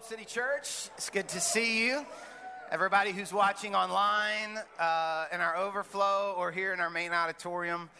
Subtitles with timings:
[0.00, 0.88] Hope City Church.
[0.96, 2.06] It's good to see you.
[2.70, 7.90] Everybody who's watching online uh, in our overflow or here in our main auditorium,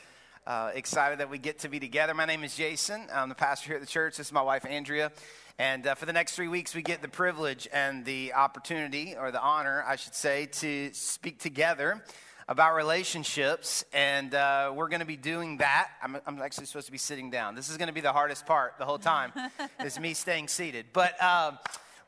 [0.46, 2.14] uh, excited that we get to be together.
[2.14, 3.06] My name is Jason.
[3.12, 4.16] I'm the pastor here at the church.
[4.16, 5.12] This is my wife, Andrea.
[5.58, 9.30] And uh, for the next three weeks, we get the privilege and the opportunity, or
[9.30, 12.02] the honor, I should say, to speak together
[12.48, 15.90] about relationships, and uh, we're going to be doing that.
[16.02, 17.54] I'm, I'm, actually supposed to be sitting down.
[17.54, 19.32] This is going to be the hardest part the whole time,
[19.84, 20.86] is me staying seated.
[20.92, 21.52] But uh,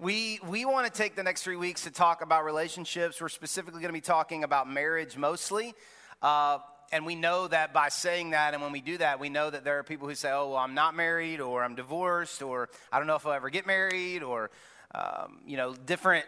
[0.03, 3.21] we we want to take the next three weeks to talk about relationships.
[3.21, 5.75] We're specifically going to be talking about marriage mostly.
[6.21, 6.59] Uh,
[6.91, 9.65] and we know that by saying that, and when we do that, we know that
[9.65, 12.99] there are people who say, "Oh, well, I'm not married, or I'm divorced, or I
[12.99, 14.51] don't know if I'll ever get married, or
[14.93, 16.27] um, you know, different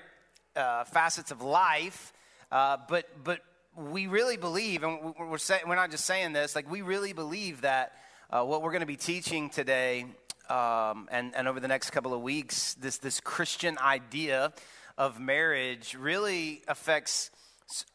[0.55, 2.13] uh, facets of life."
[2.53, 3.41] Uh, but but
[3.77, 7.63] we really believe, and we're, say, we're not just saying this, like we really believe
[7.63, 7.93] that
[8.31, 10.07] uh, what we're going to be teaching today
[10.51, 14.53] um, and, and over the next couple of weeks, this, this Christian idea
[14.99, 17.31] of marriage really affects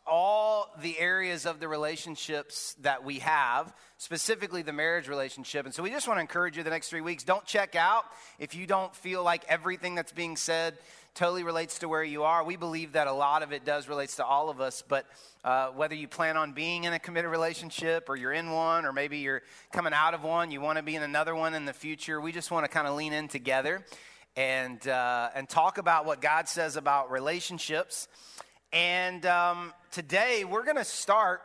[0.08, 5.66] all the areas of the relationships that we have, specifically the marriage relationship.
[5.66, 7.24] And so we just want to encourage you the next three weeks.
[7.24, 8.06] Don't check out
[8.40, 10.78] if you don't feel like everything that's being said
[11.14, 12.44] totally relates to where you are.
[12.44, 15.06] We believe that a lot of it does relates to all of us, but
[15.44, 18.94] uh, whether you plan on being in a committed relationship or you're in one or
[18.94, 21.74] maybe you're coming out of one, you want to be in another one in the
[21.74, 23.84] future, we just want to kind of lean in together
[24.36, 28.08] and, uh, and talk about what God says about relationships.
[28.72, 31.42] And um, today we're going to start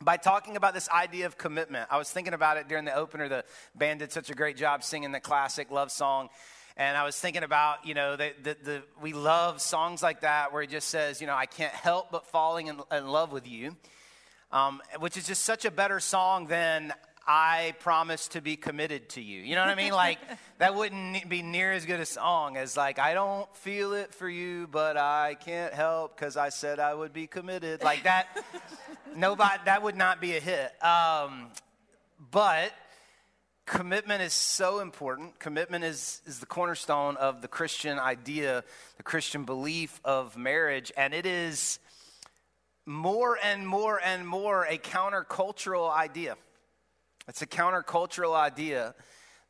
[0.00, 1.86] by talking about this idea of commitment.
[1.90, 3.28] I was thinking about it during the opener.
[3.28, 3.44] The
[3.74, 6.28] band did such a great job singing the classic love song.
[6.76, 10.52] And I was thinking about, you know, the, the, the, we love songs like that
[10.52, 13.46] where it just says, you know, I can't help but falling in, in love with
[13.46, 13.76] you,
[14.50, 16.94] um, which is just such a better song than
[17.26, 19.40] I promise to be committed to you.
[19.40, 19.92] You know what I mean?
[19.92, 20.18] Like,
[20.58, 24.28] that wouldn't be near as good a song as, like, I don't feel it for
[24.28, 27.82] you, but I can't help because I said I would be committed.
[27.82, 28.44] Like, that,
[29.16, 30.72] nobody, that would not be a hit.
[30.82, 31.48] Um,
[32.30, 32.72] but
[33.66, 35.38] commitment is so important.
[35.38, 38.64] Commitment is, is the cornerstone of the Christian idea,
[38.96, 41.78] the Christian belief of marriage, and it is
[42.84, 46.36] more and more and more a countercultural idea.
[47.28, 48.94] It's a countercultural idea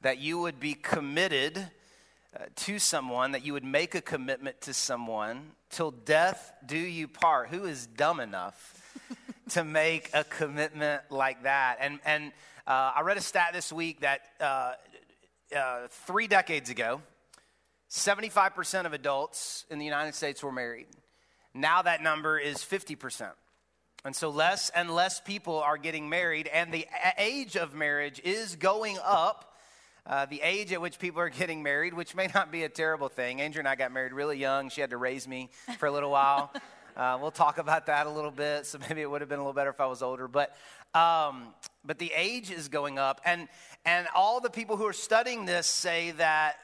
[0.03, 4.75] that you would be committed uh, to someone, that you would make a commitment to
[4.75, 7.49] someone till death do you part.
[7.49, 8.81] Who is dumb enough
[9.51, 11.79] to make a commitment like that?
[11.81, 12.33] And, and
[12.67, 14.73] uh, I read a stat this week that uh,
[15.57, 17.03] uh, three decades ago,
[17.91, 20.87] 75% of adults in the United States were married.
[21.55, 23.31] Now that number is 50%.
[24.05, 26.87] And so less and less people are getting married, and the
[27.19, 29.49] age of marriage is going up.
[30.05, 33.09] Uh, the age at which people are getting married, which may not be a terrible
[33.09, 33.41] thing.
[33.41, 34.69] Andrea and I got married really young.
[34.71, 36.53] She had to raise me for a little while.
[36.97, 38.67] Uh, we'll talk about that a little bit.
[38.67, 40.29] So maybe it would have been a little better if I was older.
[40.29, 40.55] But
[40.95, 41.55] um,
[41.85, 43.49] but the age is going up, and
[43.87, 46.57] and all the people who are studying this say that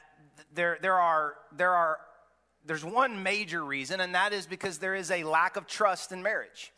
[0.53, 1.97] there there are there are
[2.65, 6.21] there's one major reason, and that is because there is a lack of trust in
[6.21, 6.71] marriage,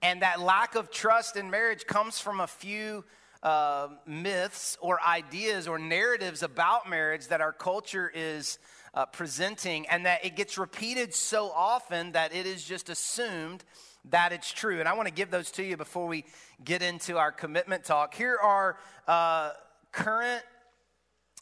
[0.00, 3.04] and that lack of trust in marriage comes from a few.
[3.42, 8.58] Uh, myths or ideas or narratives about marriage that our culture is
[8.94, 13.64] uh, presenting, and that it gets repeated so often that it is just assumed
[14.10, 14.80] that it's true.
[14.80, 16.24] And I want to give those to you before we
[16.62, 18.14] get into our commitment talk.
[18.14, 18.76] Here are
[19.08, 19.50] uh,
[19.92, 20.42] current,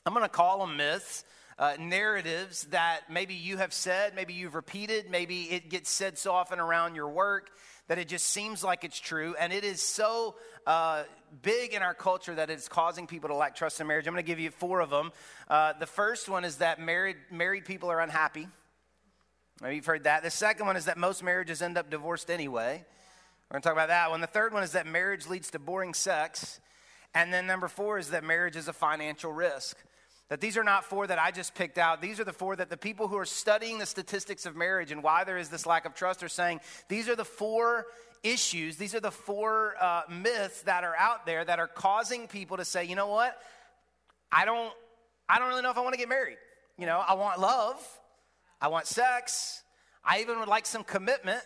[0.07, 1.25] I'm going to call them myths.
[1.59, 6.33] Uh, narratives that maybe you have said, maybe you've repeated, maybe it gets said so
[6.33, 7.51] often around your work
[7.89, 9.35] that it just seems like it's true.
[9.39, 11.05] And it is so uh,
[11.43, 14.07] big in our culture that it's causing people to lack trust in marriage.
[14.07, 15.13] I'm going to give you four of them.
[15.49, 18.49] Uh, the first one is that married, married people are unhappy.
[19.61, 20.23] Maybe you've heard that.
[20.23, 22.85] The second one is that most marriages end up divorced anyway.
[23.51, 24.21] We're going to talk about that one.
[24.21, 26.61] The third one is that marriage leads to boring sex.
[27.15, 29.77] And then number four is that marriage is a financial risk.
[30.33, 32.01] That these are not four that I just picked out.
[32.01, 35.03] These are the four that the people who are studying the statistics of marriage and
[35.03, 37.85] why there is this lack of trust are saying these are the four
[38.23, 42.57] issues, these are the four uh, myths that are out there that are causing people
[42.57, 43.37] to say, you know what?
[44.33, 44.73] I don't,
[45.29, 46.39] I don't really know if I want to get married.
[46.79, 47.87] You know, I want love.
[48.59, 49.63] I want sex.
[50.03, 51.43] I even would like some commitment.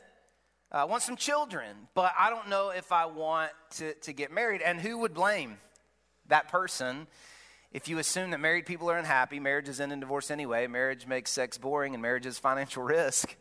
[0.70, 4.62] I want some children, but I don't know if I want to, to get married.
[4.62, 5.58] And who would blame
[6.28, 7.08] that person
[7.76, 11.30] if you assume that married people are unhappy, marriages end in divorce anyway, marriage makes
[11.30, 13.36] sex boring, and marriage is financial risk?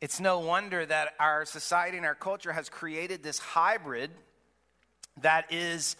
[0.00, 4.10] It's no wonder that our society and our culture has created this hybrid
[5.20, 5.94] that is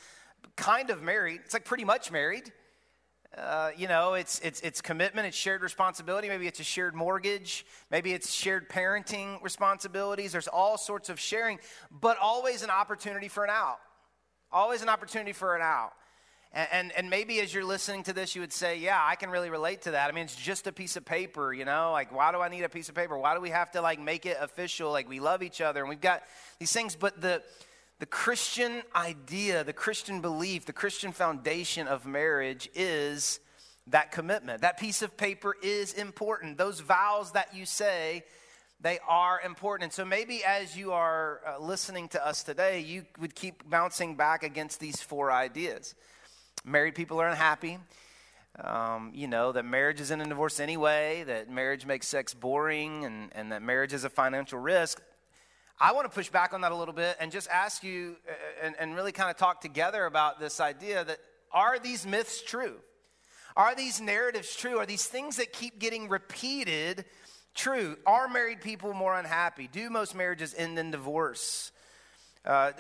[0.57, 1.43] kind of married.
[1.45, 2.51] It's like pretty much married
[3.37, 6.29] Uh, you know, it's, it's, it's commitment, it's shared responsibility.
[6.29, 7.67] Maybe it's a shared mortgage.
[7.91, 10.33] Maybe it's shared parenting responsibilities.
[10.33, 11.59] There's all sorts of sharing,
[11.91, 13.81] but always an opportunity for an out.
[14.51, 15.93] Always an opportunity for an out.
[16.55, 19.29] And, and, and, maybe as you're listening to this, you would say, Yeah, I can
[19.29, 20.09] really relate to that.
[20.09, 21.91] I mean, it's just a piece of paper, you know?
[21.91, 23.19] Like, why do I need a piece of paper?
[23.19, 24.93] Why do we have to, like, make it official?
[24.93, 26.23] Like, we love each other and we've got
[26.61, 26.95] these things.
[26.95, 27.43] But the,
[27.99, 33.41] the Christian idea, the Christian belief, the Christian foundation of marriage is
[33.89, 34.61] that commitment.
[34.61, 36.57] That piece of paper is important.
[36.57, 38.23] Those vows that you say,
[38.81, 39.85] they are important.
[39.85, 44.15] And so maybe as you are uh, listening to us today, you would keep bouncing
[44.15, 45.97] back against these four ideas
[46.65, 47.79] married people are unhappy.
[48.63, 53.05] Um, you know, that marriage is in a divorce anyway, that marriage makes sex boring,
[53.05, 55.03] and, and that marriage is a financial risk.
[55.81, 58.67] I want to push back on that a little bit and just ask you uh,
[58.67, 61.19] and, and really kind of talk together about this idea that
[61.53, 62.77] are these myths true?
[63.57, 64.79] Are these narratives true?
[64.79, 67.05] Are these things that keep getting repeated
[67.55, 67.97] true?
[68.07, 69.69] Are married people more unhappy?
[69.71, 71.73] Do most marriages end in divorce?
[72.45, 72.73] Uh,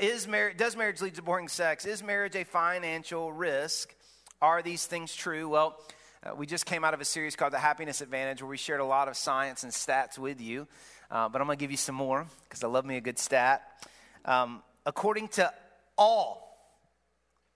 [0.00, 1.86] is mar- does marriage lead to boring sex?
[1.86, 3.94] Is marriage a financial risk?
[4.40, 5.48] Are these things true?
[5.48, 5.78] Well,
[6.24, 8.80] uh, we just came out of a series called The Happiness Advantage where we shared
[8.80, 10.66] a lot of science and stats with you.
[11.08, 13.18] Uh, but I'm going to give you some more because I love me a good
[13.18, 13.62] stat.
[14.24, 15.52] Um, according to
[15.96, 16.76] all,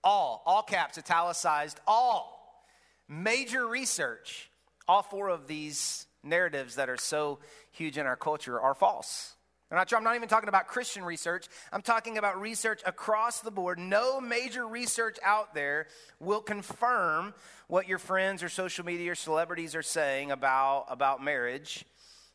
[0.05, 2.65] all, all caps, italicized, all
[3.09, 4.51] major research,
[4.87, 7.41] all four of these narratives that are so
[7.73, 9.36] huge in our culture are false.
[9.71, 11.49] I'm not, I'm not even talking about Christian research.
[11.73, 13.81] I'm talking about research across the board.
[13.81, 15.89] No major research out there
[16.21, 17.35] will confirm
[17.67, 21.85] what your friends or social media or celebrities are saying about, about marriage,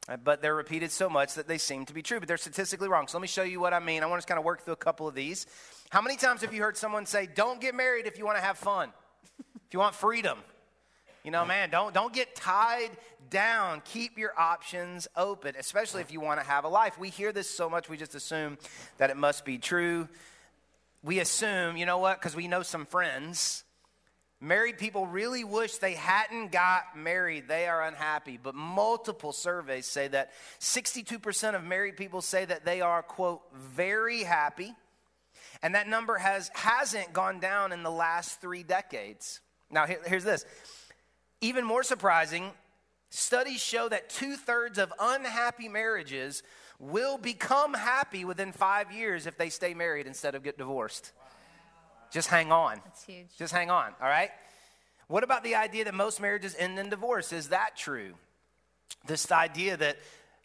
[0.10, 2.90] uh, but they're repeated so much that they seem to be true, but they're statistically
[2.90, 3.08] wrong.
[3.08, 4.04] So let me show you what I mean.
[4.04, 5.48] I want to kind of work through a couple of these.
[5.90, 8.44] How many times have you heard someone say, Don't get married if you want to
[8.44, 8.92] have fun,
[9.40, 10.38] if you want freedom?
[11.24, 12.90] You know, man, don't, don't get tied
[13.30, 13.82] down.
[13.86, 16.98] Keep your options open, especially if you want to have a life.
[16.98, 18.58] We hear this so much, we just assume
[18.98, 20.08] that it must be true.
[21.04, 23.64] We assume, you know what, because we know some friends.
[24.40, 27.48] Married people really wish they hadn't got married.
[27.48, 28.40] They are unhappy.
[28.42, 34.24] But multiple surveys say that 62% of married people say that they are, quote, very
[34.24, 34.74] happy.
[35.62, 39.42] And that number has, hasn't gone down in the last three decades.
[39.70, 40.44] Now, here, here's this
[41.42, 42.52] even more surprising,
[43.10, 46.44] studies show that two thirds of unhappy marriages
[46.80, 51.12] will become happy within five years if they stay married instead of get divorced.
[52.12, 52.82] Just hang on.
[52.84, 53.28] That's huge.
[53.38, 54.32] Just hang on, all right?
[55.08, 57.34] What about the idea that most marriages end in divorce?
[57.34, 58.14] Is that true?
[59.08, 59.98] This idea that,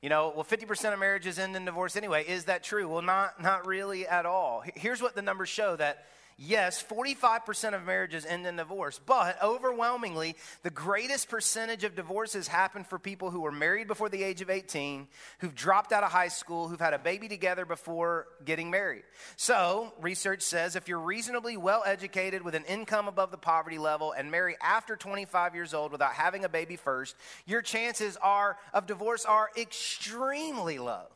[0.02, 2.24] you know, well, 50% of marriages end in divorce anyway.
[2.26, 2.88] Is that true?
[2.88, 4.62] Well, not, not really at all.
[4.74, 6.04] Here's what the numbers show that
[6.38, 12.84] Yes, 45% of marriages end in divorce, but overwhelmingly, the greatest percentage of divorces happen
[12.84, 16.28] for people who were married before the age of 18, who've dropped out of high
[16.28, 19.04] school, who've had a baby together before getting married.
[19.36, 24.12] So, research says if you're reasonably well educated with an income above the poverty level
[24.12, 27.16] and marry after 25 years old without having a baby first,
[27.46, 31.06] your chances are of divorce are extremely low.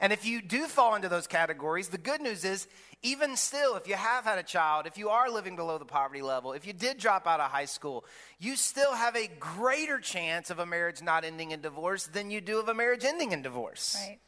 [0.00, 2.66] And if you do fall into those categories, the good news is
[3.02, 6.22] even still, if you have had a child, if you are living below the poverty
[6.22, 8.04] level, if you did drop out of high school,
[8.38, 12.40] you still have a greater chance of a marriage not ending in divorce than you
[12.40, 13.96] do of a marriage ending in divorce.
[14.06, 14.18] Right.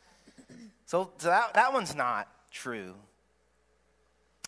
[0.87, 2.95] So, so that, that one's not true.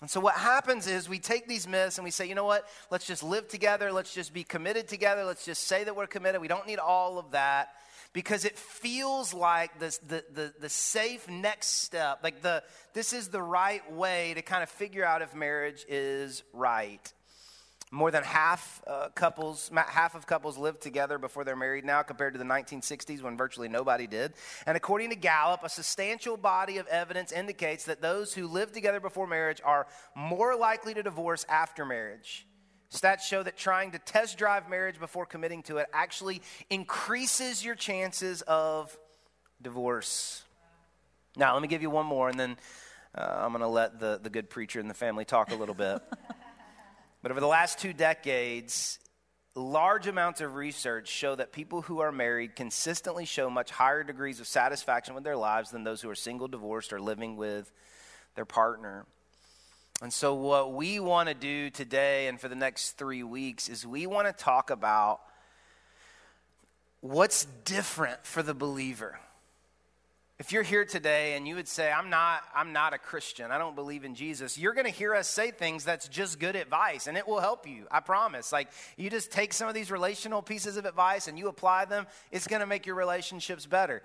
[0.01, 2.69] And so, what happens is we take these myths and we say, you know what?
[2.91, 3.93] Let's just live together.
[3.93, 5.25] Let's just be committed together.
[5.25, 6.41] Let's just say that we're committed.
[6.41, 7.69] We don't need all of that
[8.15, 12.21] because it feels like the, the, the, the, safe next step.
[12.23, 12.63] Like the,
[12.95, 17.13] this is the right way to kind of figure out if marriage is right.
[17.91, 22.35] More than half uh, couples, half of couples live together before they're married now, compared
[22.35, 24.33] to the 1960s when virtually nobody did.
[24.67, 29.01] And according to Gallup, a substantial body of evidence indicates that those who live together
[29.01, 32.47] before marriage are more likely to divorce after marriage.
[32.95, 37.75] Stats show that trying to test drive marriage before committing to it actually increases your
[37.75, 38.97] chances of
[39.61, 40.45] divorce.
[41.37, 42.57] Now, let me give you one more, and then
[43.17, 45.75] uh, I'm going to let the, the good preacher in the family talk a little
[45.75, 46.01] bit.
[47.23, 49.01] but over the last two decades,
[49.57, 54.39] large amounts of research show that people who are married consistently show much higher degrees
[54.39, 57.73] of satisfaction with their lives than those who are single, divorced, or living with
[58.37, 59.07] their partner.
[60.03, 63.87] And so, what we want to do today and for the next three weeks is
[63.87, 65.21] we want to talk about
[67.01, 69.19] what's different for the believer.
[70.41, 73.59] If you're here today and you would say, I'm not, I'm not a Christian, I
[73.59, 77.17] don't believe in Jesus, you're gonna hear us say things that's just good advice and
[77.17, 78.51] it will help you, I promise.
[78.51, 82.09] Like, you just take some of these relational pieces of advice and you apply them,
[82.33, 84.03] it's gonna make your relationships better.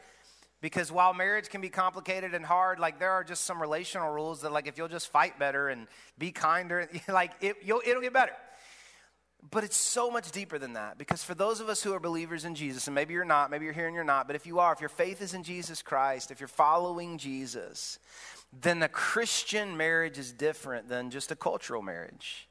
[0.62, 4.42] Because while marriage can be complicated and hard, like there are just some relational rules
[4.42, 5.88] that, like, if you'll just fight better and
[6.18, 8.34] be kinder, like it'll it'll get better.
[9.52, 12.44] But it's so much deeper than that because for those of us who are believers
[12.44, 14.60] in Jesus, and maybe you're not, maybe you're here and you're not, but if you
[14.60, 18.00] are, if your faith is in Jesus Christ, if you're following Jesus,
[18.52, 22.50] then a Christian marriage is different than just a cultural marriage.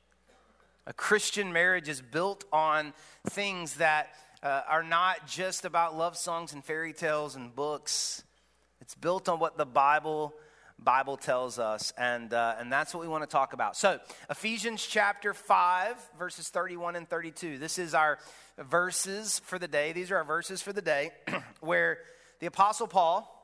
[0.86, 2.94] A Christian marriage is built on
[3.26, 4.08] things that
[4.42, 8.23] uh, are not just about love songs and fairy tales and books.
[8.80, 10.35] It's built on what the Bible
[10.78, 13.76] Bible tells us, and, uh, and that's what we want to talk about.
[13.76, 13.99] So,
[14.30, 17.59] Ephesians chapter 5, verses 31 and 32.
[17.59, 18.18] This is our
[18.57, 19.92] verses for the day.
[19.92, 21.11] These are our verses for the day
[21.61, 21.99] where
[22.38, 23.35] the Apostle Paul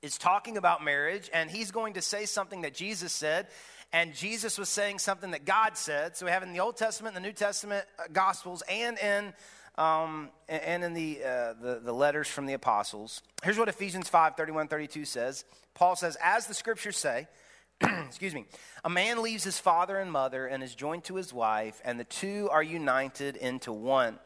[0.00, 3.48] is talking about marriage, and he's going to say something that Jesus said,
[3.92, 6.16] and Jesus was saying something that God said.
[6.16, 9.34] So, we have in the Old Testament, the New Testament, uh, Gospels, and in
[9.78, 13.22] um, and in the, uh, the, the, letters from the apostles.
[13.44, 15.44] Here's what Ephesians 5 31 32 says.
[15.74, 17.28] Paul says, As the scriptures say,
[17.80, 18.46] excuse me,
[18.84, 22.04] a man leaves his father and mother and is joined to his wife, and the
[22.04, 24.18] two are united into one.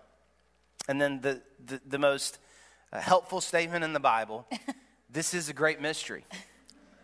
[0.88, 2.38] And then the, the, the most
[2.90, 4.48] uh, helpful statement in the Bible
[5.10, 6.24] this is a great mystery.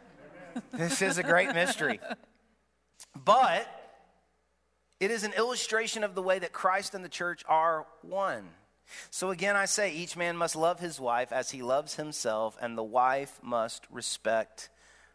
[0.72, 2.00] this is a great mystery.
[3.14, 3.68] But
[5.00, 8.48] it is an illustration of the way that Christ and the church are one.
[9.10, 12.76] So again, I say each man must love his wife as he loves himself, and
[12.76, 14.70] the wife must respect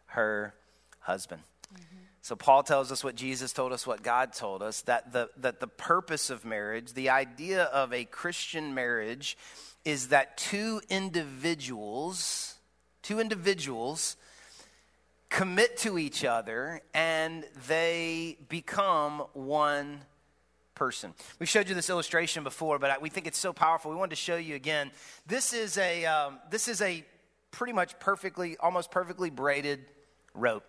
[0.06, 0.54] her
[1.00, 1.42] husband.
[1.74, 1.96] Mm-hmm.
[2.22, 5.60] So Paul tells us what Jesus told us, what God told us, that the, that
[5.60, 9.36] the purpose of marriage, the idea of a Christian marriage,
[9.84, 12.54] is that two individuals,
[13.02, 14.16] two individuals,
[15.34, 20.00] commit to each other and they become one
[20.76, 21.12] person.
[21.40, 23.90] We've showed you this illustration before, but we think it's so powerful.
[23.90, 24.92] We wanted to show you again.
[25.26, 27.04] This is a, um, this is a
[27.50, 29.84] pretty much perfectly, almost perfectly braided
[30.34, 30.64] rope.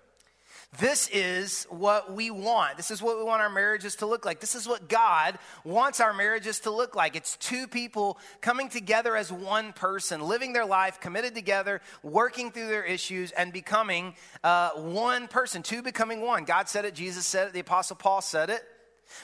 [0.79, 2.77] This is what we want.
[2.77, 4.39] This is what we want our marriages to look like.
[4.39, 7.15] This is what God wants our marriages to look like.
[7.15, 12.67] It's two people coming together as one person, living their life, committed together, working through
[12.67, 15.63] their issues, and becoming uh, one person.
[15.63, 16.45] Two becoming one.
[16.45, 18.63] God said it, Jesus said it, the Apostle Paul said it.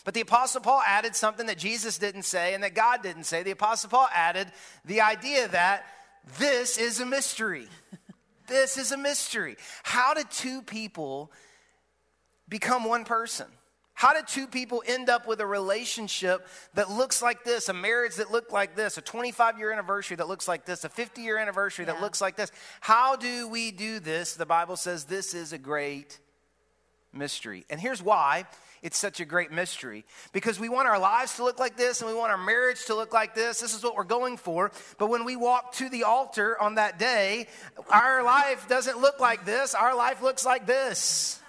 [0.04, 3.44] But the Apostle Paul added something that Jesus didn't say and that God didn't say.
[3.44, 4.48] The Apostle Paul added
[4.86, 5.86] the idea that
[6.38, 7.68] this is a mystery.
[8.52, 9.56] This is a mystery.
[9.84, 11.32] How did two people
[12.48, 13.48] become one person?
[13.94, 18.16] How did two people end up with a relationship that looks like this, a marriage
[18.16, 21.38] that looked like this, a 25 year anniversary that looks like this, a 50 year
[21.38, 21.94] anniversary yeah.
[21.94, 22.52] that looks like this?
[22.80, 24.34] How do we do this?
[24.34, 26.20] The Bible says this is a great
[27.14, 27.66] mystery.
[27.70, 28.46] And here's why
[28.82, 32.10] it's such a great mystery because we want our lives to look like this and
[32.10, 33.60] we want our marriage to look like this.
[33.60, 34.72] This is what we're going for.
[34.98, 37.48] But when we walk to the altar on that day,
[37.92, 39.76] our life doesn't look like this.
[39.76, 41.40] Our life looks like this.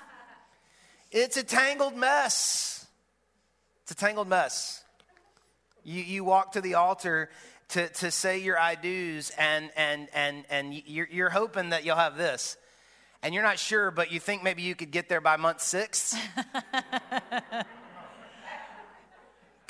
[1.11, 2.87] It's a tangled mess.
[3.83, 4.83] It's a tangled mess.
[5.85, 7.31] You, you walk to the altar
[7.71, 11.97] to, to say your I do's, and, and, and, and you're, you're hoping that you'll
[11.97, 12.59] have this
[13.23, 16.17] and you're not sure, but you think maybe you could get there by month six?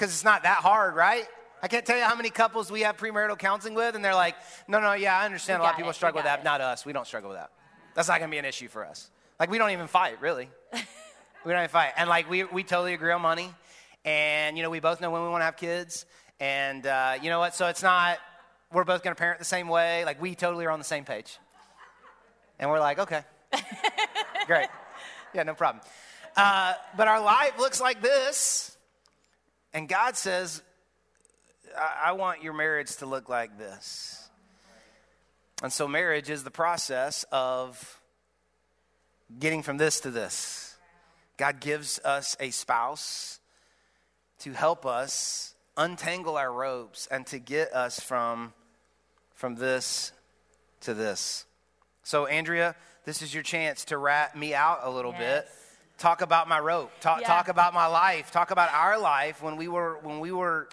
[0.02, 1.28] Because it's not that hard, right?
[1.62, 4.34] I can't tell you how many couples we have premarital counseling with, and they're like,
[4.66, 6.40] no, no, yeah, I understand a lot of people it, struggle with that.
[6.40, 6.44] It.
[6.44, 6.84] Not us.
[6.84, 7.50] We don't struggle with that.
[7.94, 9.12] That's not going to be an issue for us.
[9.38, 10.50] Like, we don't even fight, really.
[10.72, 11.92] we don't even fight.
[11.96, 13.54] And, like, we, we totally agree on money.
[14.04, 16.04] And, you know, we both know when we want to have kids.
[16.40, 17.54] And, uh, you know what?
[17.54, 18.18] So it's not,
[18.72, 20.04] we're both going to parent the same way.
[20.04, 21.38] Like, we totally are on the same page.
[22.58, 23.22] And we're like, okay.
[24.46, 24.68] Great.
[25.34, 25.84] Yeah, no problem.
[26.36, 28.76] Uh, but our life looks like this.
[29.72, 30.62] And God says,
[31.76, 34.28] I-, I want your marriage to look like this.
[35.62, 38.00] And so, marriage is the process of
[39.38, 40.76] getting from this to this.
[41.36, 43.38] God gives us a spouse
[44.40, 48.52] to help us untangle our ropes and to get us from,
[49.34, 50.12] from this
[50.80, 51.46] to this.
[52.02, 55.44] So, Andrea, this is your chance to rat me out a little yes.
[55.44, 55.48] bit.
[55.98, 56.90] Talk about my rope.
[57.00, 57.26] Talk, yeah.
[57.26, 58.30] talk about my life.
[58.30, 60.68] Talk about our life when we were when we were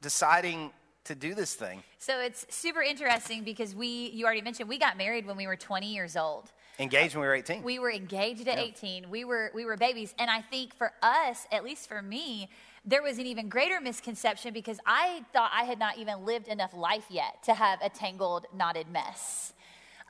[0.00, 0.70] deciding
[1.04, 1.82] to do this thing.
[1.98, 5.56] So it's super interesting because we you already mentioned we got married when we were
[5.56, 6.50] 20 years old.
[6.78, 7.62] Engaged when we were 18.
[7.62, 8.64] We were engaged at yeah.
[8.64, 9.10] 18.
[9.10, 12.48] We were we were babies and I think for us, at least for me,
[12.84, 16.74] there was an even greater misconception because I thought I had not even lived enough
[16.74, 19.52] life yet to have a tangled, knotted mess.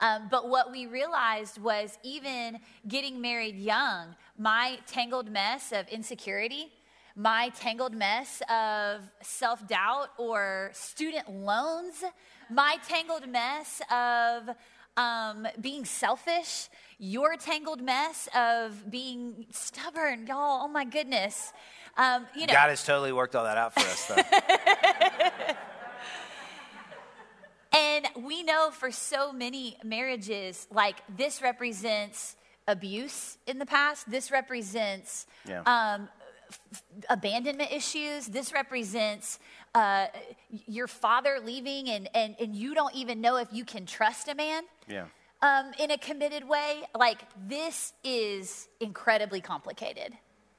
[0.02, 6.72] Um, but what we realized was even getting married young, my tangled mess of insecurity,
[7.14, 12.02] my tangled mess of self doubt or student loans,
[12.50, 14.50] my tangled mess of
[14.96, 16.68] um, being selfish,
[16.98, 20.62] your tangled mess of being stubborn, y'all.
[20.64, 21.52] Oh my goodness.
[21.96, 24.16] Um, you know, God has totally worked all that out for us, though.
[27.74, 32.36] and we know for so many marriages, like this represents
[32.68, 34.10] abuse in the past.
[34.10, 35.62] This represents Yeah.
[35.66, 36.08] um,
[36.50, 38.26] f- abandonment issues.
[38.26, 39.38] This represents
[39.74, 40.06] uh,
[40.66, 44.34] your father leaving, and, and, and you don't even know if you can trust a
[44.34, 45.06] man yeah.
[45.40, 46.82] um, in a committed way.
[46.94, 50.12] Like, this is incredibly complicated.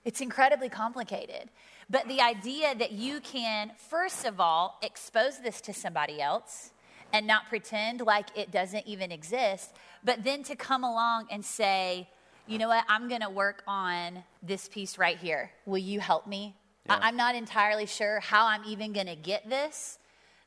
[0.03, 1.50] It's incredibly complicated.
[1.89, 6.72] But the idea that you can, first of all, expose this to somebody else
[7.13, 9.72] and knot pretend like it doesn't even exist,
[10.03, 12.10] but then to come along and say,
[12.48, 15.51] you know what, I'm gonna work on this piece right here.
[15.65, 16.55] Will you help me?
[16.86, 16.96] Yeah.
[16.96, 20.00] I- I'm not entirely sure how I'm even gonna get this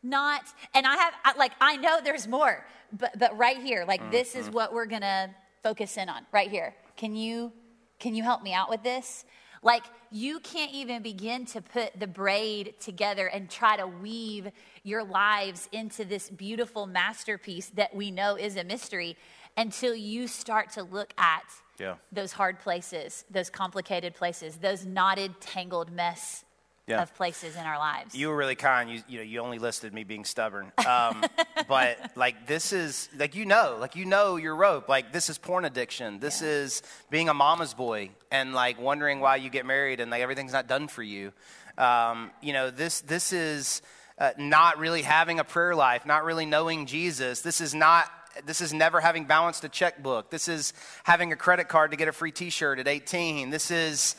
[0.06, 0.42] not
[0.74, 4.10] and i have I, like i know there's more but but right here like mm,
[4.10, 4.52] this is mm.
[4.52, 7.52] what we're gonna focus in on right here can you
[7.98, 9.24] can you help me out with this
[9.66, 9.82] like
[10.12, 14.48] you can't even begin to put the braid together and try to weave
[14.84, 19.16] your lives into this beautiful masterpiece that we know is a mystery
[19.56, 21.42] until you start to look at
[21.78, 21.96] Yeah.
[22.12, 26.45] those hard places those complicated places those knotted tangled mess
[26.86, 27.02] Yeah.
[27.02, 28.88] of places in our lives You were really kind.
[28.88, 30.70] You, you know, you only listed me being stubborn.
[30.86, 31.24] Um,
[31.68, 34.88] but like this is like you know, like you know your rope.
[34.88, 36.20] Like this is porn addiction.
[36.20, 36.48] This Yeah.
[36.48, 40.52] is being a mama's boy and like wondering why you get married and like everything's
[40.52, 41.32] not done for you.
[41.76, 43.82] Um, you know, this this is
[44.18, 47.40] uh, not really having a prayer life, not really knowing Jesus.
[47.40, 48.08] This is not.
[48.44, 50.30] This is never having balanced a checkbook.
[50.30, 50.72] This is
[51.04, 53.48] having a credit card to get a free T-shirt at 18.
[53.50, 54.14] This is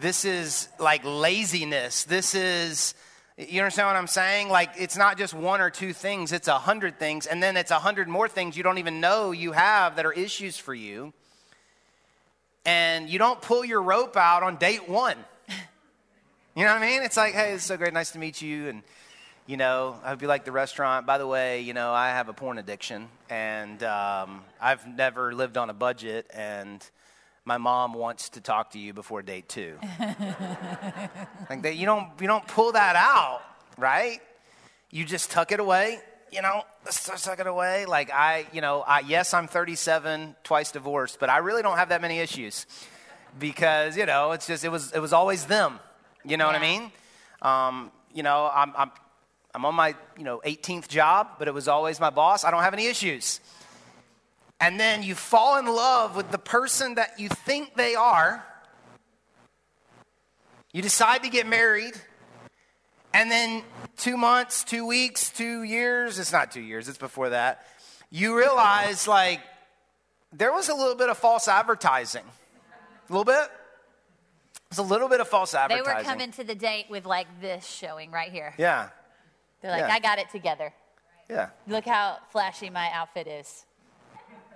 [0.00, 2.04] this is like laziness.
[2.04, 2.94] This is,
[3.36, 4.48] you understand what I'm saying?
[4.48, 7.70] Like, it's not just one or two things, it's a hundred things, and then it's
[7.70, 11.12] a hundred more things you don't even know you have that are issues for you.
[12.66, 15.18] And you don't pull your rope out on date one.
[16.56, 17.02] You know what I mean?
[17.02, 18.68] It's like, hey, it's so great, nice to meet you.
[18.68, 18.82] And,
[19.46, 21.04] you know, I hope you like the restaurant.
[21.04, 25.56] By the way, you know, I have a porn addiction, and um, I've never lived
[25.56, 26.88] on a budget, and
[27.44, 29.76] my mom wants to talk to you before date two.
[30.00, 33.42] like that, you don't you don't pull that out,
[33.76, 34.20] right?
[34.90, 35.98] You just tuck it away.
[36.32, 37.86] You know, tuck it away.
[37.86, 41.90] Like I, you know, I, yes, I'm 37, twice divorced, but I really don't have
[41.90, 42.66] that many issues
[43.38, 45.78] because you know it's just it was it was always them.
[46.24, 46.90] You know what I mean?
[47.42, 48.90] Um, you know, I'm, I'm
[49.54, 52.44] I'm on my you know 18th job, but it was always my boss.
[52.44, 53.40] I don't have any issues.
[54.60, 58.44] And then you fall in love with the person that you think they are.
[60.72, 61.94] You decide to get married.
[63.12, 63.62] And then
[63.96, 67.64] two months, two weeks, two years, it's not two years, it's before that.
[68.10, 69.40] You realize, like,
[70.32, 72.24] there was a little bit of false advertising.
[73.08, 73.48] A little bit?
[74.68, 75.84] It's a little bit of false advertising.
[75.84, 78.54] They were coming to the date with like this showing right here.
[78.58, 78.88] Yeah,
[79.60, 79.94] They're like, Yeah.
[79.94, 80.72] I got it together.
[81.30, 81.50] yeah.
[81.68, 83.64] Look how flashy my outfit is.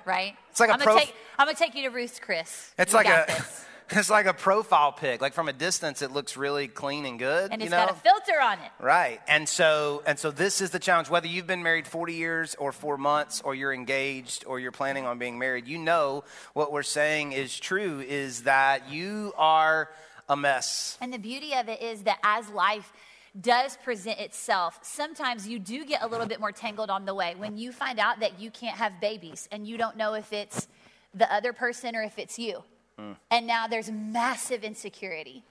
[0.04, 0.34] Right?
[0.50, 2.72] It's like a I'm prof- gonna take I'm gonna take you to Ruth's Chris.
[2.78, 3.64] It's You like a this.
[3.90, 5.20] it's like a profile pic.
[5.20, 7.50] Like from a distance, it looks really clean and good.
[7.52, 7.86] and you it's know?
[7.86, 8.70] got a filter on it.
[8.80, 9.20] Right.
[9.28, 12.72] And so and so this is the challenge whether you've been married 40 years or
[12.72, 16.82] 4 months or you're engaged or you're planning on being married, you know what we're
[16.82, 19.90] saying is true is that you are
[20.28, 20.98] a mess.
[21.00, 22.92] And the beauty of it is that as life
[23.38, 27.34] does present itself, sometimes you do get a little bit more tangled on the way.
[27.36, 30.68] When you find out that you can't have babies and you don't know if it's
[31.14, 32.62] the other person or if it's you.
[32.98, 33.12] Hmm.
[33.30, 35.44] And now there's massive insecurity.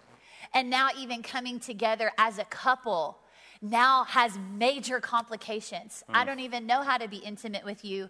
[0.53, 3.17] And now, even coming together as a couple
[3.61, 6.03] now has major complications.
[6.09, 6.27] I hmm.
[6.27, 8.09] don't even know how to be intimate with you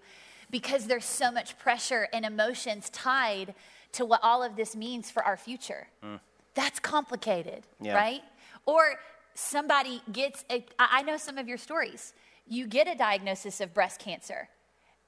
[0.49, 3.53] because there's so much pressure and emotions tied
[3.93, 5.87] to what all of this means for our future.
[6.03, 6.15] Hmm.
[6.53, 7.95] That's complicated, Yeah.
[7.95, 8.23] right?
[8.65, 8.99] Or
[9.37, 12.13] somebody gets, a, I know some of your stories.
[12.47, 14.49] You get a diagnosis of breast cancer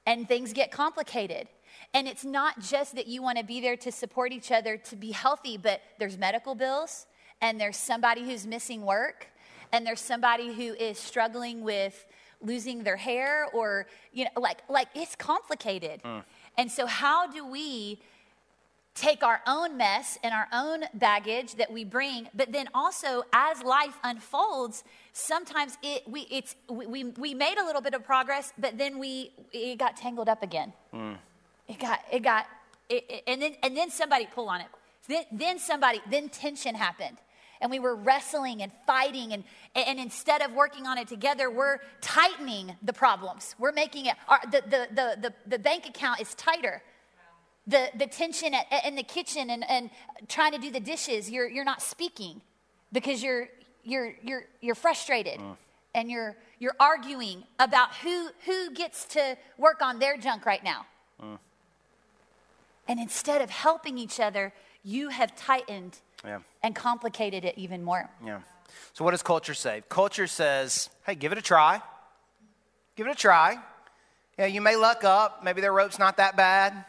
[0.06, 1.48] and things get complicated.
[1.94, 4.96] And it's not just that you want to be there to support each other to
[4.96, 7.06] be healthy, but there's medical bills,
[7.40, 9.26] and there's somebody who's missing work,
[9.72, 12.06] and there's somebody who is struggling with
[12.40, 16.02] losing their hair, or, you know, like, like it's complicated.
[16.02, 16.24] Mm.
[16.56, 18.00] And so, how do we
[19.00, 23.62] take our own mess and our own baggage that we bring, but then also as
[23.62, 24.84] life unfolds,
[25.14, 29.32] sometimes it we it's we we made a little bit of progress, but then we
[29.52, 30.72] it got tangled up again.
[30.92, 31.16] Mm.
[31.66, 32.46] It got it got
[32.90, 34.66] it, it, and then and then somebody pull on it.
[35.08, 37.16] Then then somebody then tension happened
[37.62, 41.78] and we were wrestling and fighting and, and instead of working on it together we're
[42.00, 46.34] tightening the problems we're making it our, the, the, the, the, the bank account is
[46.36, 46.82] tighter
[47.70, 49.90] the, the tension at, in the kitchen and, and
[50.28, 52.40] trying to do the dishes you're, you're not speaking
[52.92, 53.48] because you're,
[53.84, 55.56] you're, you're, you're frustrated mm.
[55.94, 60.86] and you're, you're arguing about who, who gets to work on their junk right now
[61.22, 61.38] mm.
[62.88, 64.52] and instead of helping each other
[64.84, 66.40] you have tightened yeah.
[66.62, 68.08] and complicated it even more.
[68.24, 68.40] Yeah.
[68.92, 69.82] So, what does culture say?
[69.88, 71.82] Culture says, hey, give it a try.
[72.96, 73.58] Give it a try.
[74.38, 75.44] Yeah, you may luck up.
[75.44, 76.84] Maybe their rope's not that bad.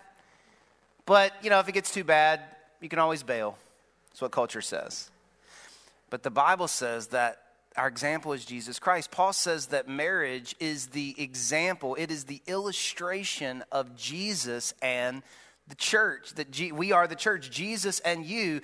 [1.11, 2.39] But, you know, if it gets too bad,
[2.79, 3.57] you can always bail.
[4.07, 5.09] That's what culture says.
[6.09, 7.41] But the Bible says that
[7.75, 9.11] our example is Jesus Christ.
[9.11, 15.21] Paul says that marriage is the example, it is the illustration of Jesus and
[15.67, 18.61] the church, that G- we are the church, Jesus and you.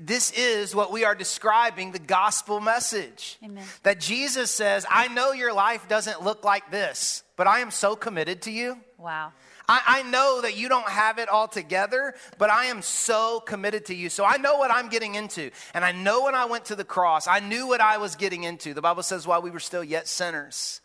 [0.00, 3.38] This is what we are describing the gospel message.
[3.44, 3.64] Amen.
[3.82, 7.96] That Jesus says, I know your life doesn't look like this, but I am so
[7.96, 8.78] committed to you.
[8.98, 9.32] Wow.
[9.68, 13.86] I, I know that you don't have it all together, but I am so committed
[13.86, 14.08] to you.
[14.08, 15.50] So I know what I'm getting into.
[15.74, 18.44] And I know when I went to the cross, I knew what I was getting
[18.44, 18.72] into.
[18.72, 20.80] The Bible says, while we were still yet sinners,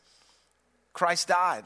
[0.91, 1.63] Christ died.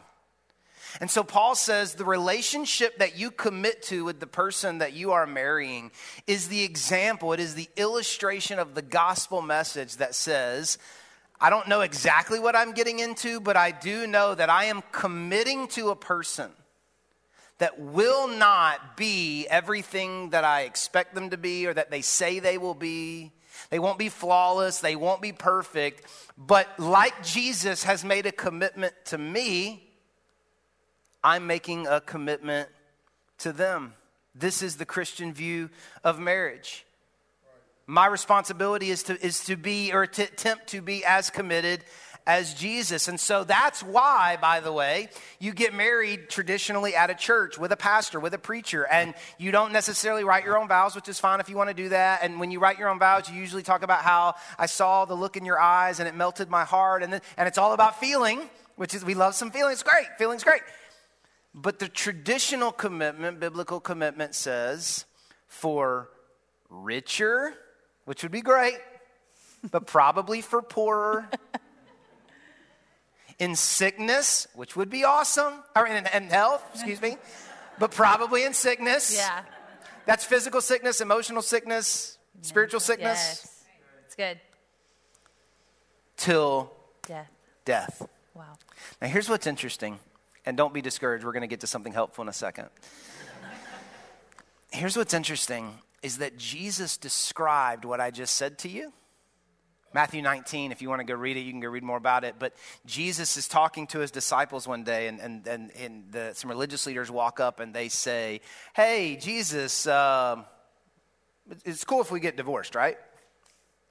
[1.02, 5.12] And so Paul says the relationship that you commit to with the person that you
[5.12, 5.92] are marrying
[6.28, 10.78] is the example, it is the illustration of the gospel message that says,
[11.42, 14.82] I don't know exactly what I'm getting into, but I do know that I am
[14.92, 16.52] committing to a person
[17.58, 22.40] that will not be everything that I expect them to be or that they say
[22.40, 23.32] they will be.
[23.70, 26.04] They won't be flawless, they won't be perfect,
[26.38, 29.90] but like Jesus has made a commitment to me,
[31.24, 32.70] I'm making a commitment
[33.40, 33.94] to them.
[34.36, 35.72] This is the Christian view
[36.04, 36.86] of marriage.
[37.88, 41.84] My responsibility is to, is to be or to attempt to be as committed
[42.28, 43.08] as Jesus.
[43.08, 45.08] And so that's why, by the way,
[45.40, 49.52] you get married traditionally at a church with a pastor, with a preacher, and you
[49.52, 52.20] don't necessarily write your own vows, which is fine if you want to do that.
[52.22, 55.16] And when you write your own vows, you usually talk about how I saw the
[55.16, 57.02] look in your eyes and it melted my heart.
[57.02, 58.42] And, then, and it's all about feeling,
[58.76, 59.82] which is, we love some feelings.
[59.82, 60.08] Great.
[60.18, 60.62] Feelings great.
[61.56, 65.06] But the traditional commitment, biblical commitment says
[65.48, 66.10] for
[66.70, 67.54] richer,
[68.04, 68.78] which would be great,
[69.72, 71.30] but probably for poorer.
[73.40, 77.18] in sickness, which would be awesome, or in, in health, excuse me,
[77.80, 79.16] but probably in sickness.
[79.16, 79.44] Yeah.
[80.06, 83.18] That's physical sickness, emotional sickness, spiritual sickness.
[83.18, 83.64] Yes.
[84.06, 84.40] It's good.
[86.16, 86.72] Till
[87.06, 87.30] death.
[87.66, 88.08] Death.
[88.34, 88.58] Wow.
[89.02, 90.00] Now, here's what's interesting
[90.48, 92.70] and don't be discouraged, we're going to get to something helpful in a second.
[94.72, 98.94] Here's what's interesting is that Jesus described what I just said to you.
[99.94, 102.24] Matthew 19, if you want to go read it, you can go read more about
[102.24, 102.36] it.
[102.38, 102.54] But
[102.86, 106.86] Jesus is talking to his disciples one day, and, and, and, and the, some religious
[106.86, 108.42] leaders walk up and they say,
[108.76, 110.44] Hey, Jesus, uh,
[111.66, 112.98] it's cool if we get divorced, right?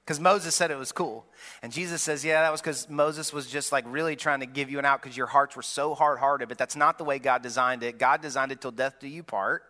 [0.05, 1.25] Because Moses said it was cool.
[1.61, 4.69] And Jesus says, Yeah, that was because Moses was just like really trying to give
[4.69, 6.47] you an out because your hearts were so hard hearted.
[6.47, 7.97] But that's not the way God designed it.
[7.97, 9.63] God designed it till death do you part